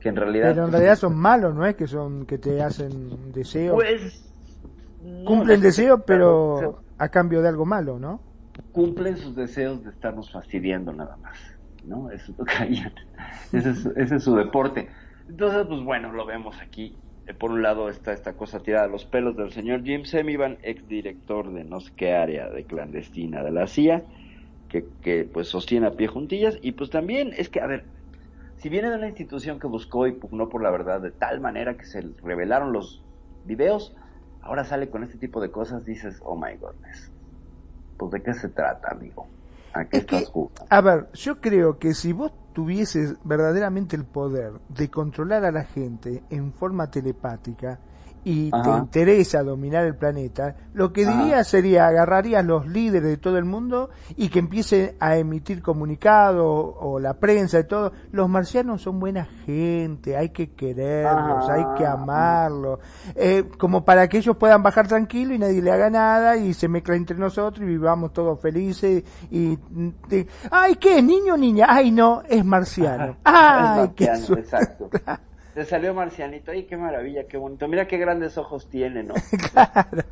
[0.00, 0.50] Que en realidad...
[0.50, 3.74] Pero en realidad son malos, ¿no es que son que te hacen deseo?
[3.74, 4.28] Pues...
[5.02, 8.32] no, Cumplen no, deseo, claro, pero a cambio de algo malo, ¿no?
[8.72, 11.38] cumplen sus deseos de estarnos fastidiando nada más,
[11.84, 12.10] ¿no?
[12.10, 12.92] Eso es lo que harían.
[13.52, 14.88] Ese es, ese es su deporte.
[15.28, 16.96] Entonces, pues bueno, lo vemos aquí.
[17.26, 20.58] Eh, Por un lado está esta cosa tirada a los pelos del señor Jim Semivan,
[20.62, 24.04] exdirector de no sé qué área de clandestina de la CIA,
[24.68, 26.58] que, que pues sostiene a pie juntillas.
[26.62, 27.86] Y pues también es que, a ver,
[28.56, 31.76] si viene de una institución que buscó y pugnó por la verdad de tal manera
[31.76, 33.04] que se revelaron los
[33.44, 33.94] videos,
[34.40, 37.12] ahora sale con este tipo de cosas, dices, oh my goodness.
[37.96, 39.32] Pues de qué se trata, amigo.
[39.74, 40.66] ¿A qué Es que, jugando?
[40.68, 45.64] a ver, yo creo que si vos tuvieses verdaderamente el poder de controlar a la
[45.64, 47.80] gente en forma telepática
[48.24, 51.22] y te interesa dominar el planeta, lo que Ajá.
[51.22, 56.46] diría sería agarrarías los líderes de todo el mundo y que empiece a emitir comunicados
[56.46, 57.92] o la prensa y todo.
[58.12, 61.54] Los marcianos son buena gente, hay que quererlos, Ajá.
[61.54, 62.78] hay que amarlos,
[63.16, 66.68] eh, como para que ellos puedan bajar tranquilo y nadie le haga nada y se
[66.68, 69.58] mezcla entre nosotros y vivamos todos felices y,
[70.50, 71.66] ay, ¿qué niño o niña?
[71.68, 73.16] Ay, no, es marciano.
[73.24, 74.44] Ay, Es qué marciano, suerte.
[74.44, 74.90] exacto.
[75.54, 77.68] Te salió marcianito, ay, qué maravilla, qué bonito.
[77.68, 79.14] Mira qué grandes ojos tiene, ¿no?
[79.52, 80.02] Claro.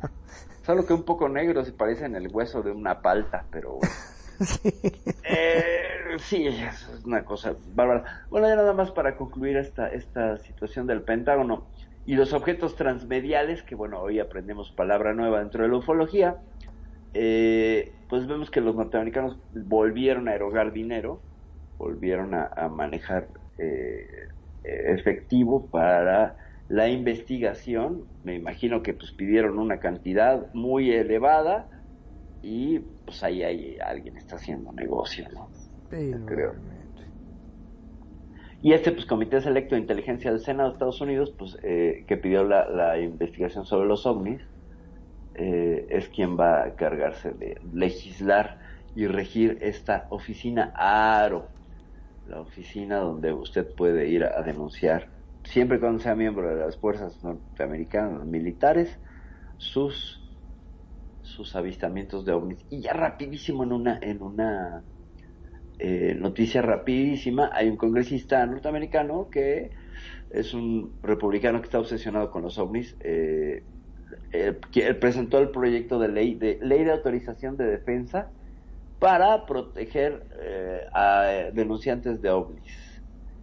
[0.63, 3.93] Solo que un poco negros y parecen el hueso de una palta, pero bueno.
[5.23, 8.25] Eh, sí, es una cosa bárbara.
[8.29, 11.67] Bueno, ya nada más para concluir esta, esta situación del Pentágono
[12.07, 16.37] y los objetos transmediales, que bueno, hoy aprendemos palabra nueva dentro de la ufología,
[17.13, 21.21] eh, pues vemos que los norteamericanos volvieron a erogar dinero,
[21.77, 23.27] volvieron a, a manejar
[23.59, 24.27] eh,
[24.63, 26.37] efectivo para
[26.69, 28.05] la investigación.
[28.23, 31.67] Me imagino que pues pidieron una cantidad muy elevada
[32.41, 35.49] y pues ahí hay alguien está haciendo negocio, ¿no?
[36.25, 36.53] Creo.
[38.63, 42.15] Y este pues comité selecto de inteligencia del Senado de Estados Unidos, pues eh, que
[42.17, 44.41] pidió la, la investigación sobre los ovnis,
[45.35, 48.59] eh, es quien va a cargarse de legislar
[48.95, 51.47] y regir esta oficina ARO,
[52.31, 55.09] la oficina donde usted puede ir a, denunciar,
[55.43, 58.97] siempre cuando sea miembro de las fuerzas norteamericanas militares,
[59.57, 60.17] sus
[61.23, 62.65] sus avistamientos de ovnis.
[62.69, 64.81] Y ya rapidísimo en una en una
[65.77, 69.71] eh, noticia rapidísima, hay un congresista norteamericano que
[70.29, 72.95] es un republicano que está obsesionado con los ovnis.
[73.01, 73.63] Eh,
[74.31, 74.53] eh,
[74.99, 78.31] presentó el proyecto de ley de ley de autorización de defensa
[79.01, 83.01] para proteger eh, a denunciantes de ovnis.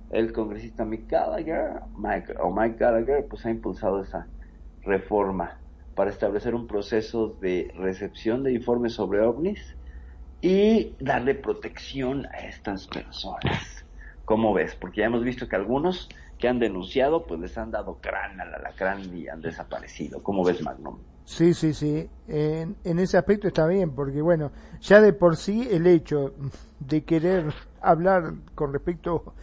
[0.08, 4.28] El congresista Mike Gallagher, Mike, o Mike Gallagher, pues ha impulsado esa
[4.82, 5.58] reforma
[5.96, 9.76] para establecer un proceso de recepción de informes sobre ovnis
[10.40, 13.84] y darle protección a estas personas.
[14.24, 14.76] ¿Cómo ves?
[14.76, 18.54] Porque ya hemos visto que algunos que han denunciado, pues les han dado crán al
[18.54, 20.22] alacrán y han desaparecido.
[20.22, 21.00] ¿Cómo ves, Magnum?
[21.28, 22.08] Sí, sí, sí.
[22.26, 26.32] En, en ese aspecto está bien, porque bueno, ya de por sí el hecho
[26.80, 29.34] de querer hablar con respecto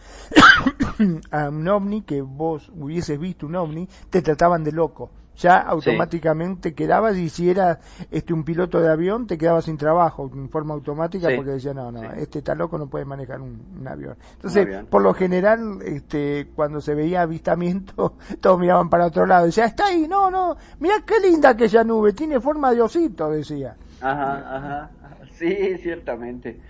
[1.30, 5.12] a un ovni, que vos hubieses visto un ovni, te trataban de loco.
[5.36, 7.78] Ya automáticamente quedabas y si eras
[8.10, 11.36] este un piloto de avión te quedabas sin trabajo en forma automática Sí.
[11.36, 12.06] porque decía no no Sí.
[12.18, 14.86] este está loco no puede manejar un, un avión entonces avión.
[14.86, 19.86] por lo general este cuando se veía avistamiento todos miraban para otro lado decía está
[19.86, 24.90] ahí no no mira qué linda aquella nube tiene forma de osito decía Ajá, ajá.
[25.32, 26.60] Sí, ciertamente.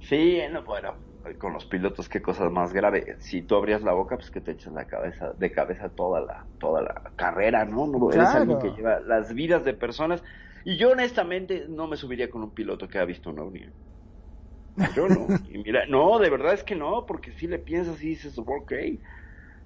[0.00, 0.94] Sí, no, bueno,
[1.38, 3.16] con los pilotos qué cosas más grave.
[3.18, 6.46] Si tú abrías la boca, pues que te echas la cabeza, de cabeza toda la,
[6.58, 7.86] toda la carrera, ¿no?
[7.86, 10.22] no Eres alguien que lleva las vidas de personas.
[10.64, 13.66] Y yo honestamente no me subiría con un piloto que ha visto un ovni.
[14.94, 15.26] Yo no.
[15.48, 18.72] Y mira, no, de verdad es que no, porque si le piensas y dices, ok,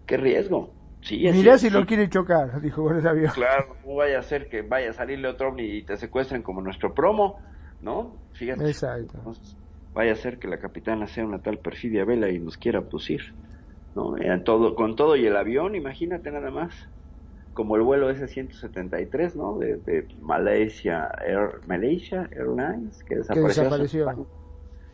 [0.06, 0.74] qué riesgo.
[1.00, 4.48] Sí, mirá si lo quiere chocar dijo con el avión Claro, no vaya a ser
[4.48, 7.38] que vaya a salirle otro ovni y te secuestren como nuestro promo,
[7.80, 8.16] ¿no?
[8.32, 8.68] Fíjate.
[8.68, 9.56] exacto Entonces,
[9.94, 13.22] vaya a ser que la capitana sea una tal perfidia vela y nos quiera abducir,
[13.94, 14.16] ¿no?
[14.18, 16.74] En todo, con todo y el avión, imagínate nada más.
[17.52, 19.58] como el vuelo S-173, ¿no?
[19.58, 23.70] De, de Malaysia, Air, Malaysia Airlines, que desapareció.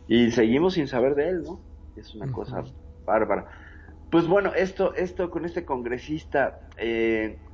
[0.07, 1.65] Y seguimos sin saber de él, ¿no?
[1.95, 2.63] Es una cosa
[3.05, 3.45] bárbara.
[4.11, 7.44] Pues bueno, esto, esto con este congresista, eh,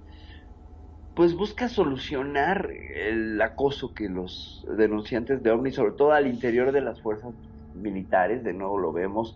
[1.16, 6.82] pues busca solucionar el acoso que los denunciantes de OVNI, sobre todo al interior de
[6.82, 7.34] las fuerzas
[7.76, 9.36] militares, de nuevo lo vemos.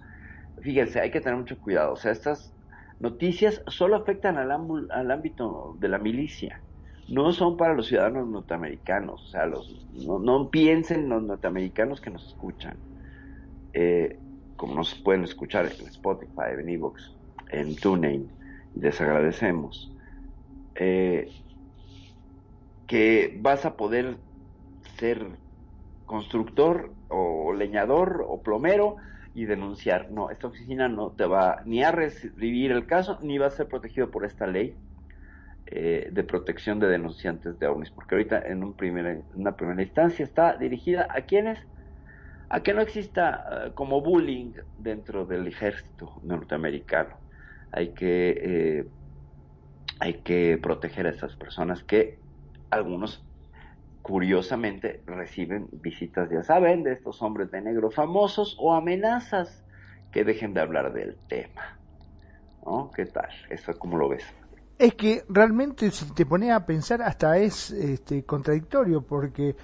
[0.61, 1.93] Fíjense, hay que tener mucho cuidado.
[1.93, 2.53] O sea, estas
[2.99, 6.61] noticias solo afectan al, al ámbito de la milicia.
[7.09, 9.21] No son para los ciudadanos norteamericanos.
[9.23, 12.77] O sea, los, no, piensen los norteamericanos que nos escuchan.
[13.73, 14.17] Eh,
[14.55, 17.11] como nos pueden escuchar en Spotify, en Evox,
[17.51, 18.29] en TuneIn,
[18.75, 19.91] les agradecemos.
[20.75, 21.29] Eh,
[22.87, 24.17] que vas a poder
[24.97, 25.25] ser
[26.05, 28.97] constructor o leñador o plomero
[29.33, 30.11] y denunciar.
[30.11, 33.67] No, esta oficina no te va ni a recibir el caso ni va a ser
[33.67, 34.75] protegido por esta ley
[35.67, 41.07] eh, de protección de denunciantes de ovnis, porque ahorita en, una primera instancia está dirigida
[41.09, 41.59] a quienes
[42.49, 47.17] a que no exista eh, como bullying dentro del ejército norteamericano.
[47.71, 48.87] Hay que eh,
[49.99, 52.19] hay que proteger a esas personas que
[52.75, 53.23] algunos
[54.01, 59.63] curiosamente reciben visitas, ya saben, de estos hombres de negro famosos o amenazas
[60.11, 61.79] que dejen de hablar del tema.
[62.63, 62.91] ¿No?
[62.95, 63.29] ¿Qué tal?
[63.49, 64.23] ¿Eso cómo lo ves?
[64.77, 69.55] Es que realmente si te pones a pensar hasta es este, contradictorio porque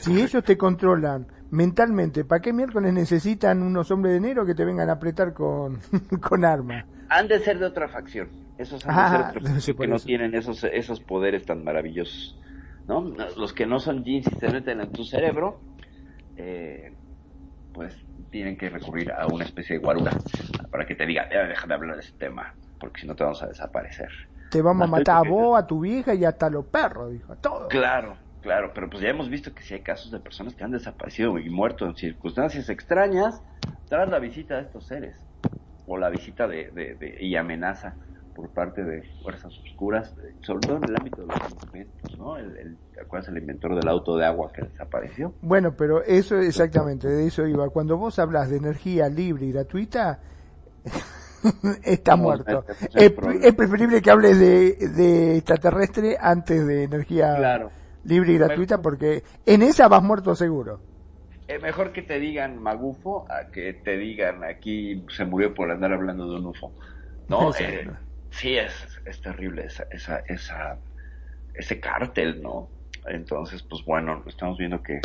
[0.00, 4.64] si ellos te controlan mentalmente, ¿para qué miércoles necesitan unos hombres de negro que te
[4.64, 5.78] vengan a apretar con,
[6.20, 6.84] con armas?
[7.08, 8.28] Han de ser de otra facción.
[8.60, 12.38] Esos han de Ah, ser que no tienen esos, esos poderes tan maravillosos.
[12.86, 13.02] ¿no?
[13.36, 15.62] Los que no son jeans y se meten en tu cerebro,
[16.36, 16.96] eh,
[17.72, 17.96] pues
[18.30, 20.12] tienen que recurrir a una especie de guarura
[20.70, 23.22] para que te diga, "Ya, deja de hablar de ese tema, porque si no te
[23.24, 24.10] vamos a desaparecer.
[24.50, 27.32] Te vamos a matar a vos, a tu vieja y hasta a los perros, dijo,
[27.32, 27.68] a todos.
[27.68, 30.72] Claro, claro, pero pues ya hemos visto que sí hay casos de personas que han
[30.72, 33.40] desaparecido y muerto en circunstancias extrañas
[33.88, 35.24] tras la visita de estos seres
[35.86, 37.98] o la visita de, de- de- y amenaza
[38.34, 42.36] por parte de fuerzas oscuras, eh, sobre todo en el ámbito de los alimentos, ¿no?
[42.36, 45.34] El, el, ¿Te acuerdas el inventor del auto de agua que desapareció?
[45.42, 47.68] Bueno, pero eso exactamente, de eso iba.
[47.70, 50.20] Cuando vos hablas de energía libre y gratuita,
[51.84, 52.64] está No, muerto.
[52.94, 57.70] es preferible que hables de, de extraterrestre antes de energía Claro.
[58.04, 60.80] libre y gratuita porque en esa vas muerto seguro.
[61.48, 65.92] Es mejor que te digan magufo a que te digan aquí se murió por andar
[65.92, 66.72] hablando de un UFO.
[67.28, 67.52] No.
[67.60, 67.90] Eh,
[68.30, 70.78] sí, es, es terrible esa, esa, esa,
[71.54, 72.68] ese cártel, ¿no?
[73.06, 75.00] Entonces, pues bueno, estamos viendo que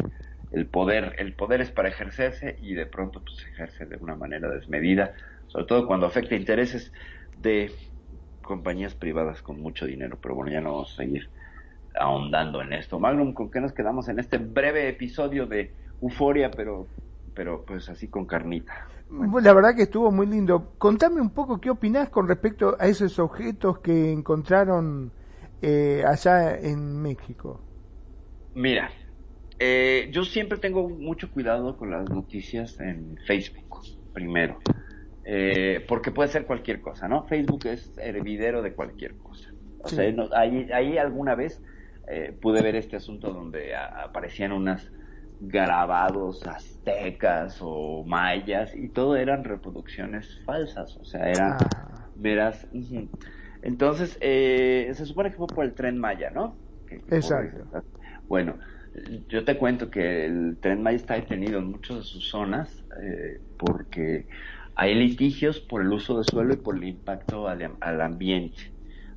[0.52, 4.16] el poder, el poder es para ejercerse y de pronto pues se ejerce de una
[4.16, 5.14] manera desmedida,
[5.48, 6.92] sobre todo cuando afecta intereses
[7.38, 7.72] de
[8.42, 10.20] compañías privadas con mucho dinero.
[10.22, 11.30] Pero bueno, ya no vamos a seguir
[11.96, 13.00] ahondando en esto.
[13.00, 16.88] Magnum, ¿con qué nos quedamos en este breve episodio de Euforia, pero,
[17.34, 18.74] pero pues así con carnita?
[19.10, 20.74] La verdad que estuvo muy lindo.
[20.78, 25.12] Contame un poco qué opinás con respecto a esos objetos que encontraron
[25.62, 27.62] eh, allá en México.
[28.54, 28.92] Mira,
[29.60, 33.82] eh, yo siempre tengo mucho cuidado con las noticias en Facebook,
[34.14, 34.60] primero,
[35.28, 37.26] Eh, porque puede ser cualquier cosa, ¿no?
[37.26, 39.50] Facebook es hervidero de cualquier cosa.
[39.80, 39.96] O Sí.
[39.96, 41.62] sea, no- ahí, ahí alguna vez
[42.08, 44.92] eh, pude ver este asunto donde a- aparecían unas
[45.40, 52.10] grabados aztecas o mayas y todo eran reproducciones falsas, o sea, eran Ah.
[52.16, 52.68] meras...
[53.62, 56.58] Entonces, eh, se supone que fue por el tren Maya, ¿no?
[56.88, 57.68] Que- que Exacto.
[58.28, 58.60] bueno,
[59.28, 63.42] yo te cuento que el tren Maya está detenido en muchas de sus zonas eh,
[63.58, 64.28] porque
[64.76, 68.62] hay litigios por el uso de suelo y por el impacto al, al ambiente.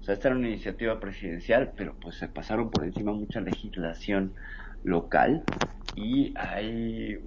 [0.01, 4.35] O sea, esta era una iniciativa presidencial, pero pues se pasaron por encima mucha legislación
[4.83, 5.43] local
[5.95, 7.18] y hay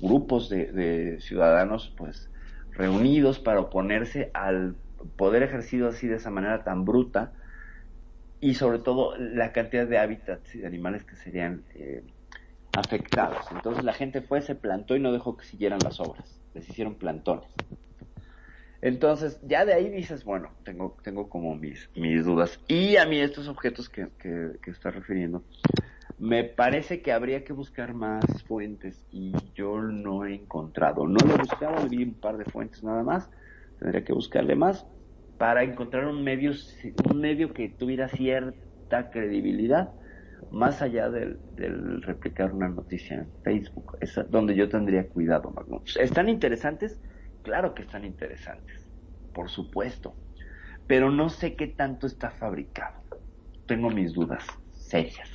[0.00, 2.30] grupos de, ciudadanos pues
[2.72, 4.76] reunidos para oponerse al
[5.16, 7.32] poder ejercido así de esa manera tan bruta
[8.40, 12.04] y sobre todo la cantidad de hábitats y de animales que serían eh,
[12.72, 13.46] afectados.
[13.52, 16.96] Entonces la gente fue, se plantó y no dejó que siguieran las obras, les hicieron
[16.96, 17.48] plantones.
[18.82, 22.58] Entonces, ya de ahí dices, bueno, tengo, tengo como mis, mis dudas.
[22.66, 25.44] Y a mí estos objetos que, que, que refiriendo,
[26.18, 31.06] me parece que habría que buscar más fuentes y yo no he encontrado.
[31.06, 33.30] No lo he buscado, vi un par de fuentes nada más.
[33.78, 34.86] Tendría que buscarle más
[35.42, 36.52] para encontrar un medio,
[37.10, 39.90] un medio que tuviera cierta credibilidad
[40.52, 41.40] más allá del,
[42.02, 43.98] replicar una noticia en Facebook.
[44.00, 45.96] Es donde yo tendría cuidado, Magnus.
[45.96, 47.00] ¿Están interesantes?
[47.42, 48.88] Claro que están interesantes,
[49.34, 50.14] por supuesto.
[50.86, 53.02] Pero no sé qué tanto está fabricado.
[53.66, 55.31] tengo mis dudas serias.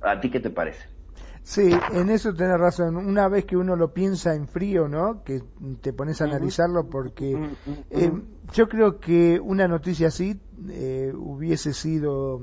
[0.00, 0.86] ¿A ti qué te parece?
[1.46, 2.96] Sí, en eso tenés razón.
[2.96, 5.22] Una vez que uno lo piensa en frío, ¿no?
[5.22, 5.40] Que
[5.80, 7.38] te pones a analizarlo porque
[7.90, 8.12] eh,
[8.52, 12.40] yo creo que una noticia así eh, hubiese sido,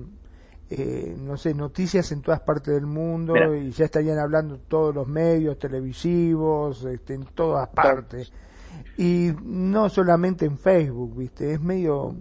[0.69, 3.57] eh, no sé, noticias en todas partes del mundo Mira.
[3.57, 8.31] y ya estarían hablando todos los medios televisivos, este, en todas partes.
[8.97, 11.51] Y no solamente en Facebook, ¿viste?
[11.51, 12.15] Es medio,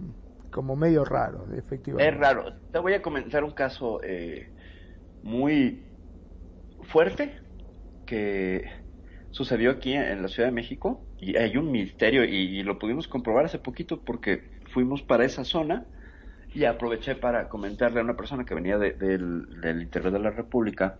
[0.51, 2.13] como medio raro, efectivamente.
[2.13, 2.53] Es raro.
[2.73, 4.52] Te voy a comentar un caso eh,
[5.23, 5.85] muy
[6.81, 7.33] fuerte
[8.05, 8.65] que
[9.31, 13.45] sucedió aquí en la Ciudad de México y hay un misterio y, lo pudimos comprobar
[13.45, 15.87] hace poquito porque fuimos para esa zona
[16.53, 20.99] y aproveché para comentarle a una persona que venía de- del, interior de la República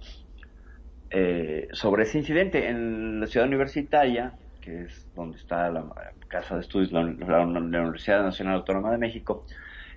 [1.12, 5.86] eh, sobre ese incidente en la ciudad universitaria, que es donde está la
[6.28, 9.46] casa de estudios, la- la Universidad Nacional Autónoma de México,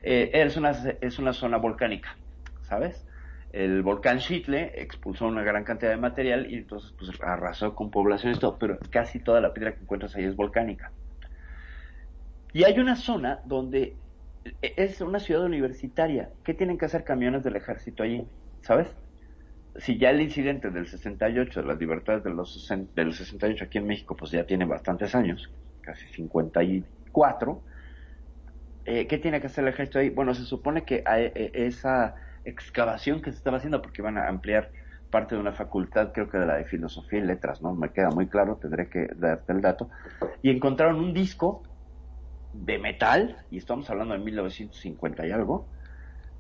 [0.03, 2.19] eh, es, una, es una zona volcánica,
[2.63, 3.07] ¿sabes?
[3.57, 8.39] El volcán Xitle expulsó una gran cantidad de material y entonces pues arrasó con poblaciones
[8.39, 10.93] todo, pero casi toda la piedra que encuentras ahí es volcánica.
[12.53, 13.97] Y hay una zona donde
[14.61, 16.29] e- es una ciudad universitaria.
[16.45, 18.29] ¿Qué tienen que hacer camiones del ejército allí?
[18.61, 18.95] ¿Sabes?
[19.77, 23.79] Si ya el incidente del 68, de las libertades de los 60 del 68 aquí
[23.79, 25.51] en México, pues ya tiene bastantes años,
[25.81, 27.63] casi 54,
[28.85, 30.11] eh, ¿qué tiene que hacer el ejército ahí?
[30.11, 32.17] Bueno, se supone que eh, esa
[32.49, 34.71] excavación que se estaba haciendo, porque van a ampliar
[35.11, 37.75] parte de una facultad, creo que de la de filosofía y letras, ¿no?
[37.75, 39.89] Me queda muy claro, tendré que darte el dato.
[40.43, 41.63] Y encontraron un disco
[42.53, 45.67] de metal, y estamos hablando de 1950 y algo,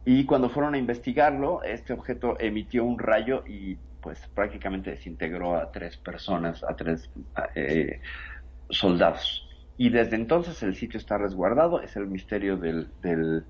[0.04, 5.72] y cuando fueron a investigarlo, este objeto emitió un rayo y pues prácticamente desintegró a
[5.72, 7.10] tres personas, a tres
[7.56, 8.00] eh,
[8.70, 9.48] soldados.
[9.76, 13.44] Y desde entonces el sitio está resguardado, es el misterio del, del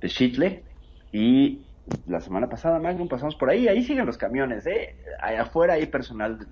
[0.00, 0.62] de Shitle,
[1.10, 1.62] y
[2.06, 4.96] la semana pasada, Magnum, pasamos por ahí, ahí siguen los camiones, ¿eh?
[5.20, 6.46] Allá afuera hay personal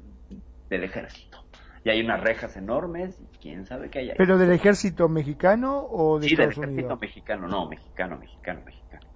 [0.68, 1.44] del ejército.
[1.84, 4.16] Y hay unas rejas enormes, y quién sabe qué hay ahí.
[4.18, 7.00] ¿Pero del ejército mexicano o de sí, del Estados ejército Unidos?
[7.00, 9.06] mexicano, no, mexicano, mexicano, mexicano.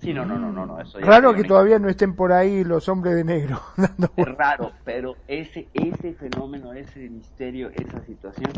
[0.00, 2.64] Sí, no, no, no, no, no, eso ya Raro que todavía no estén por ahí
[2.64, 3.60] los hombres de negro.
[3.76, 8.50] dando Es raro, pero ese, ese fenómeno, ese misterio, esa situación,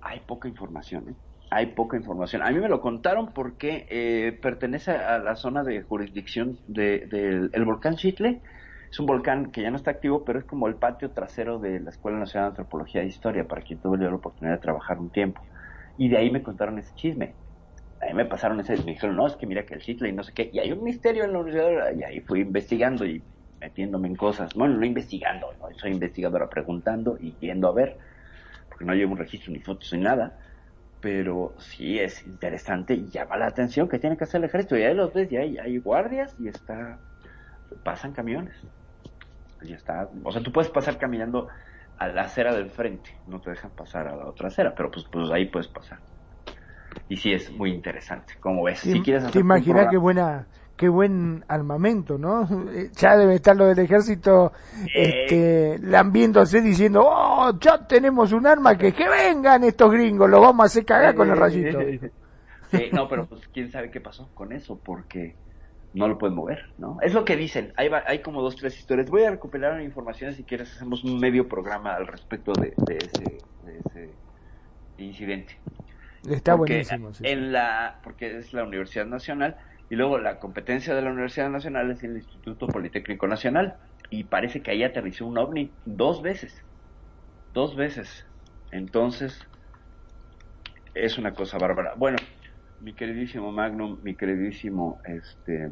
[0.00, 1.14] hay poca información, ¿eh?
[1.50, 2.42] Hay poca información.
[2.42, 7.50] A mí me lo contaron porque eh, pertenece a la zona de jurisdicción de- del
[7.54, 8.42] el volcán Chitle.
[8.90, 11.80] Es un volcán que ya no está activo, pero es como el patio trasero de
[11.80, 15.10] la Escuela Nacional de Antropología e Historia, para quien tuve la oportunidad de trabajar un
[15.10, 15.40] tiempo.
[15.96, 17.36] Y de ahí me contaron ese chisme.
[18.00, 20.22] Ahí me pasaron ese, me dijeron, no, es que mira que el Chitle y no
[20.24, 20.50] sé qué.
[20.52, 23.26] Y hay un misterio en la universidad, y ahí fui investigando y
[23.60, 24.54] metiéndome en cosas.
[24.54, 27.98] Bueno, no investigando, soy investigadora preguntando y yendo a ver,
[28.68, 30.38] porque no llevo un registro ni fotos ni nada.
[31.00, 34.76] Pero sí es interesante y llama la atención que tiene que hacer el ejército.
[34.76, 36.98] Y ahí los ves, y hay, hay guardias y está.
[37.84, 38.56] pasan camiones.
[39.62, 40.08] Y está.
[40.24, 41.48] O sea, tú puedes pasar caminando
[41.98, 45.04] a la acera del frente, no te dejan pasar a la otra acera, pero pues,
[45.10, 45.98] pues ahí puedes pasar.
[47.08, 48.34] Y sí es muy interesante.
[48.40, 50.46] Como ves, ¿Te, si quieres te hacer un imaginas qué buena
[50.78, 52.44] qué buen armamento, ¿no?
[52.72, 54.52] Eh, Ya debe estar lo del ejército
[54.94, 60.62] este, lambiéndose diciendo, oh, ya tenemos un arma que que vengan estos gringos, lo vamos
[60.64, 61.78] a hacer cagar con el rayito.
[62.92, 65.34] No, pero pues quién sabe qué pasó con eso, porque
[65.94, 66.98] no lo pueden mover, ¿no?
[67.00, 67.72] Es lo que dicen.
[67.78, 69.08] Hay, va- hay como dos, tres historias.
[69.08, 70.70] Voy a recuperar información si quieres.
[70.76, 74.10] Hacemos un medio programa al respecto de, de ese, de ese
[74.98, 75.56] incidente.
[76.28, 77.14] Está Porque buenísimo.
[77.14, 77.24] sí.
[77.26, 79.56] En la, porque es la Universidad Nacional
[79.90, 83.76] y luego la competencia de la Universidad Nacional es el Instituto Politécnico Nacional
[84.10, 86.62] y parece que ahí aterrizó un ovni dos veces,
[87.54, 88.26] dos veces.
[88.70, 89.46] Entonces
[90.94, 91.94] es una cosa bárbara.
[91.96, 92.18] Bueno,
[92.80, 95.70] mi queridísimo Magnum, mi queridísimo este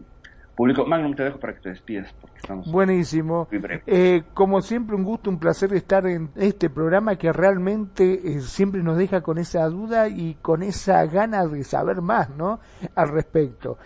[0.56, 3.46] público, Magnum te dejo para que te despidas porque estamos Buenísimo.
[3.86, 8.82] Eh, como siempre, un gusto, un placer estar en este programa que realmente eh, siempre
[8.82, 12.60] nos deja con esa duda y con esa gana de saber más, ¿no?
[12.94, 13.76] Al respecto.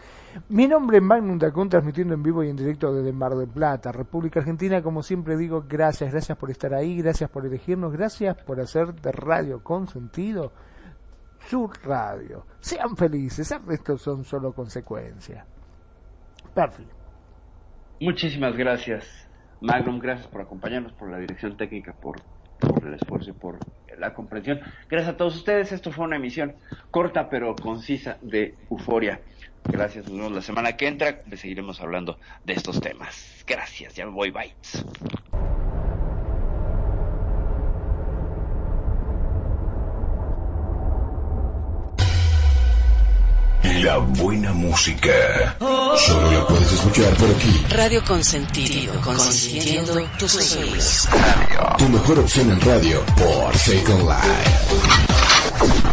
[0.48, 3.90] Mi nombre es Magnum Dacun, transmitiendo en vivo y en directo desde Mar del Plata,
[3.92, 4.82] República Argentina.
[4.82, 9.12] Como siempre digo, gracias, gracias por estar ahí, gracias por elegirnos, gracias por hacer de
[9.12, 10.52] radio con sentido
[11.48, 12.46] su radio.
[12.60, 15.44] Sean felices, el son solo consecuencias.
[16.54, 16.94] Perfecto.
[18.00, 19.28] Muchísimas gracias,
[19.60, 19.98] Magnum.
[19.98, 22.16] Gracias por acompañarnos, por la dirección técnica, por,
[22.60, 23.58] por el esfuerzo y por
[23.98, 24.60] la comprensión.
[24.88, 25.72] Gracias a todos ustedes.
[25.72, 26.54] Esto fue una emisión
[26.90, 29.20] corta pero concisa de Euforia.
[29.64, 30.06] Gracias.
[30.06, 31.20] Nos vemos la semana que entra.
[31.28, 33.44] Le seguiremos hablando de estos temas.
[33.46, 33.94] Gracias.
[33.94, 34.30] Ya me voy.
[34.30, 34.54] Bye.
[43.82, 45.56] La buena música.
[45.58, 47.64] Solo la puedes escuchar por aquí.
[47.70, 51.08] Radio Consentido, consintiendo tus oídos.
[51.78, 55.89] Tu mejor opción en radio por Second Life.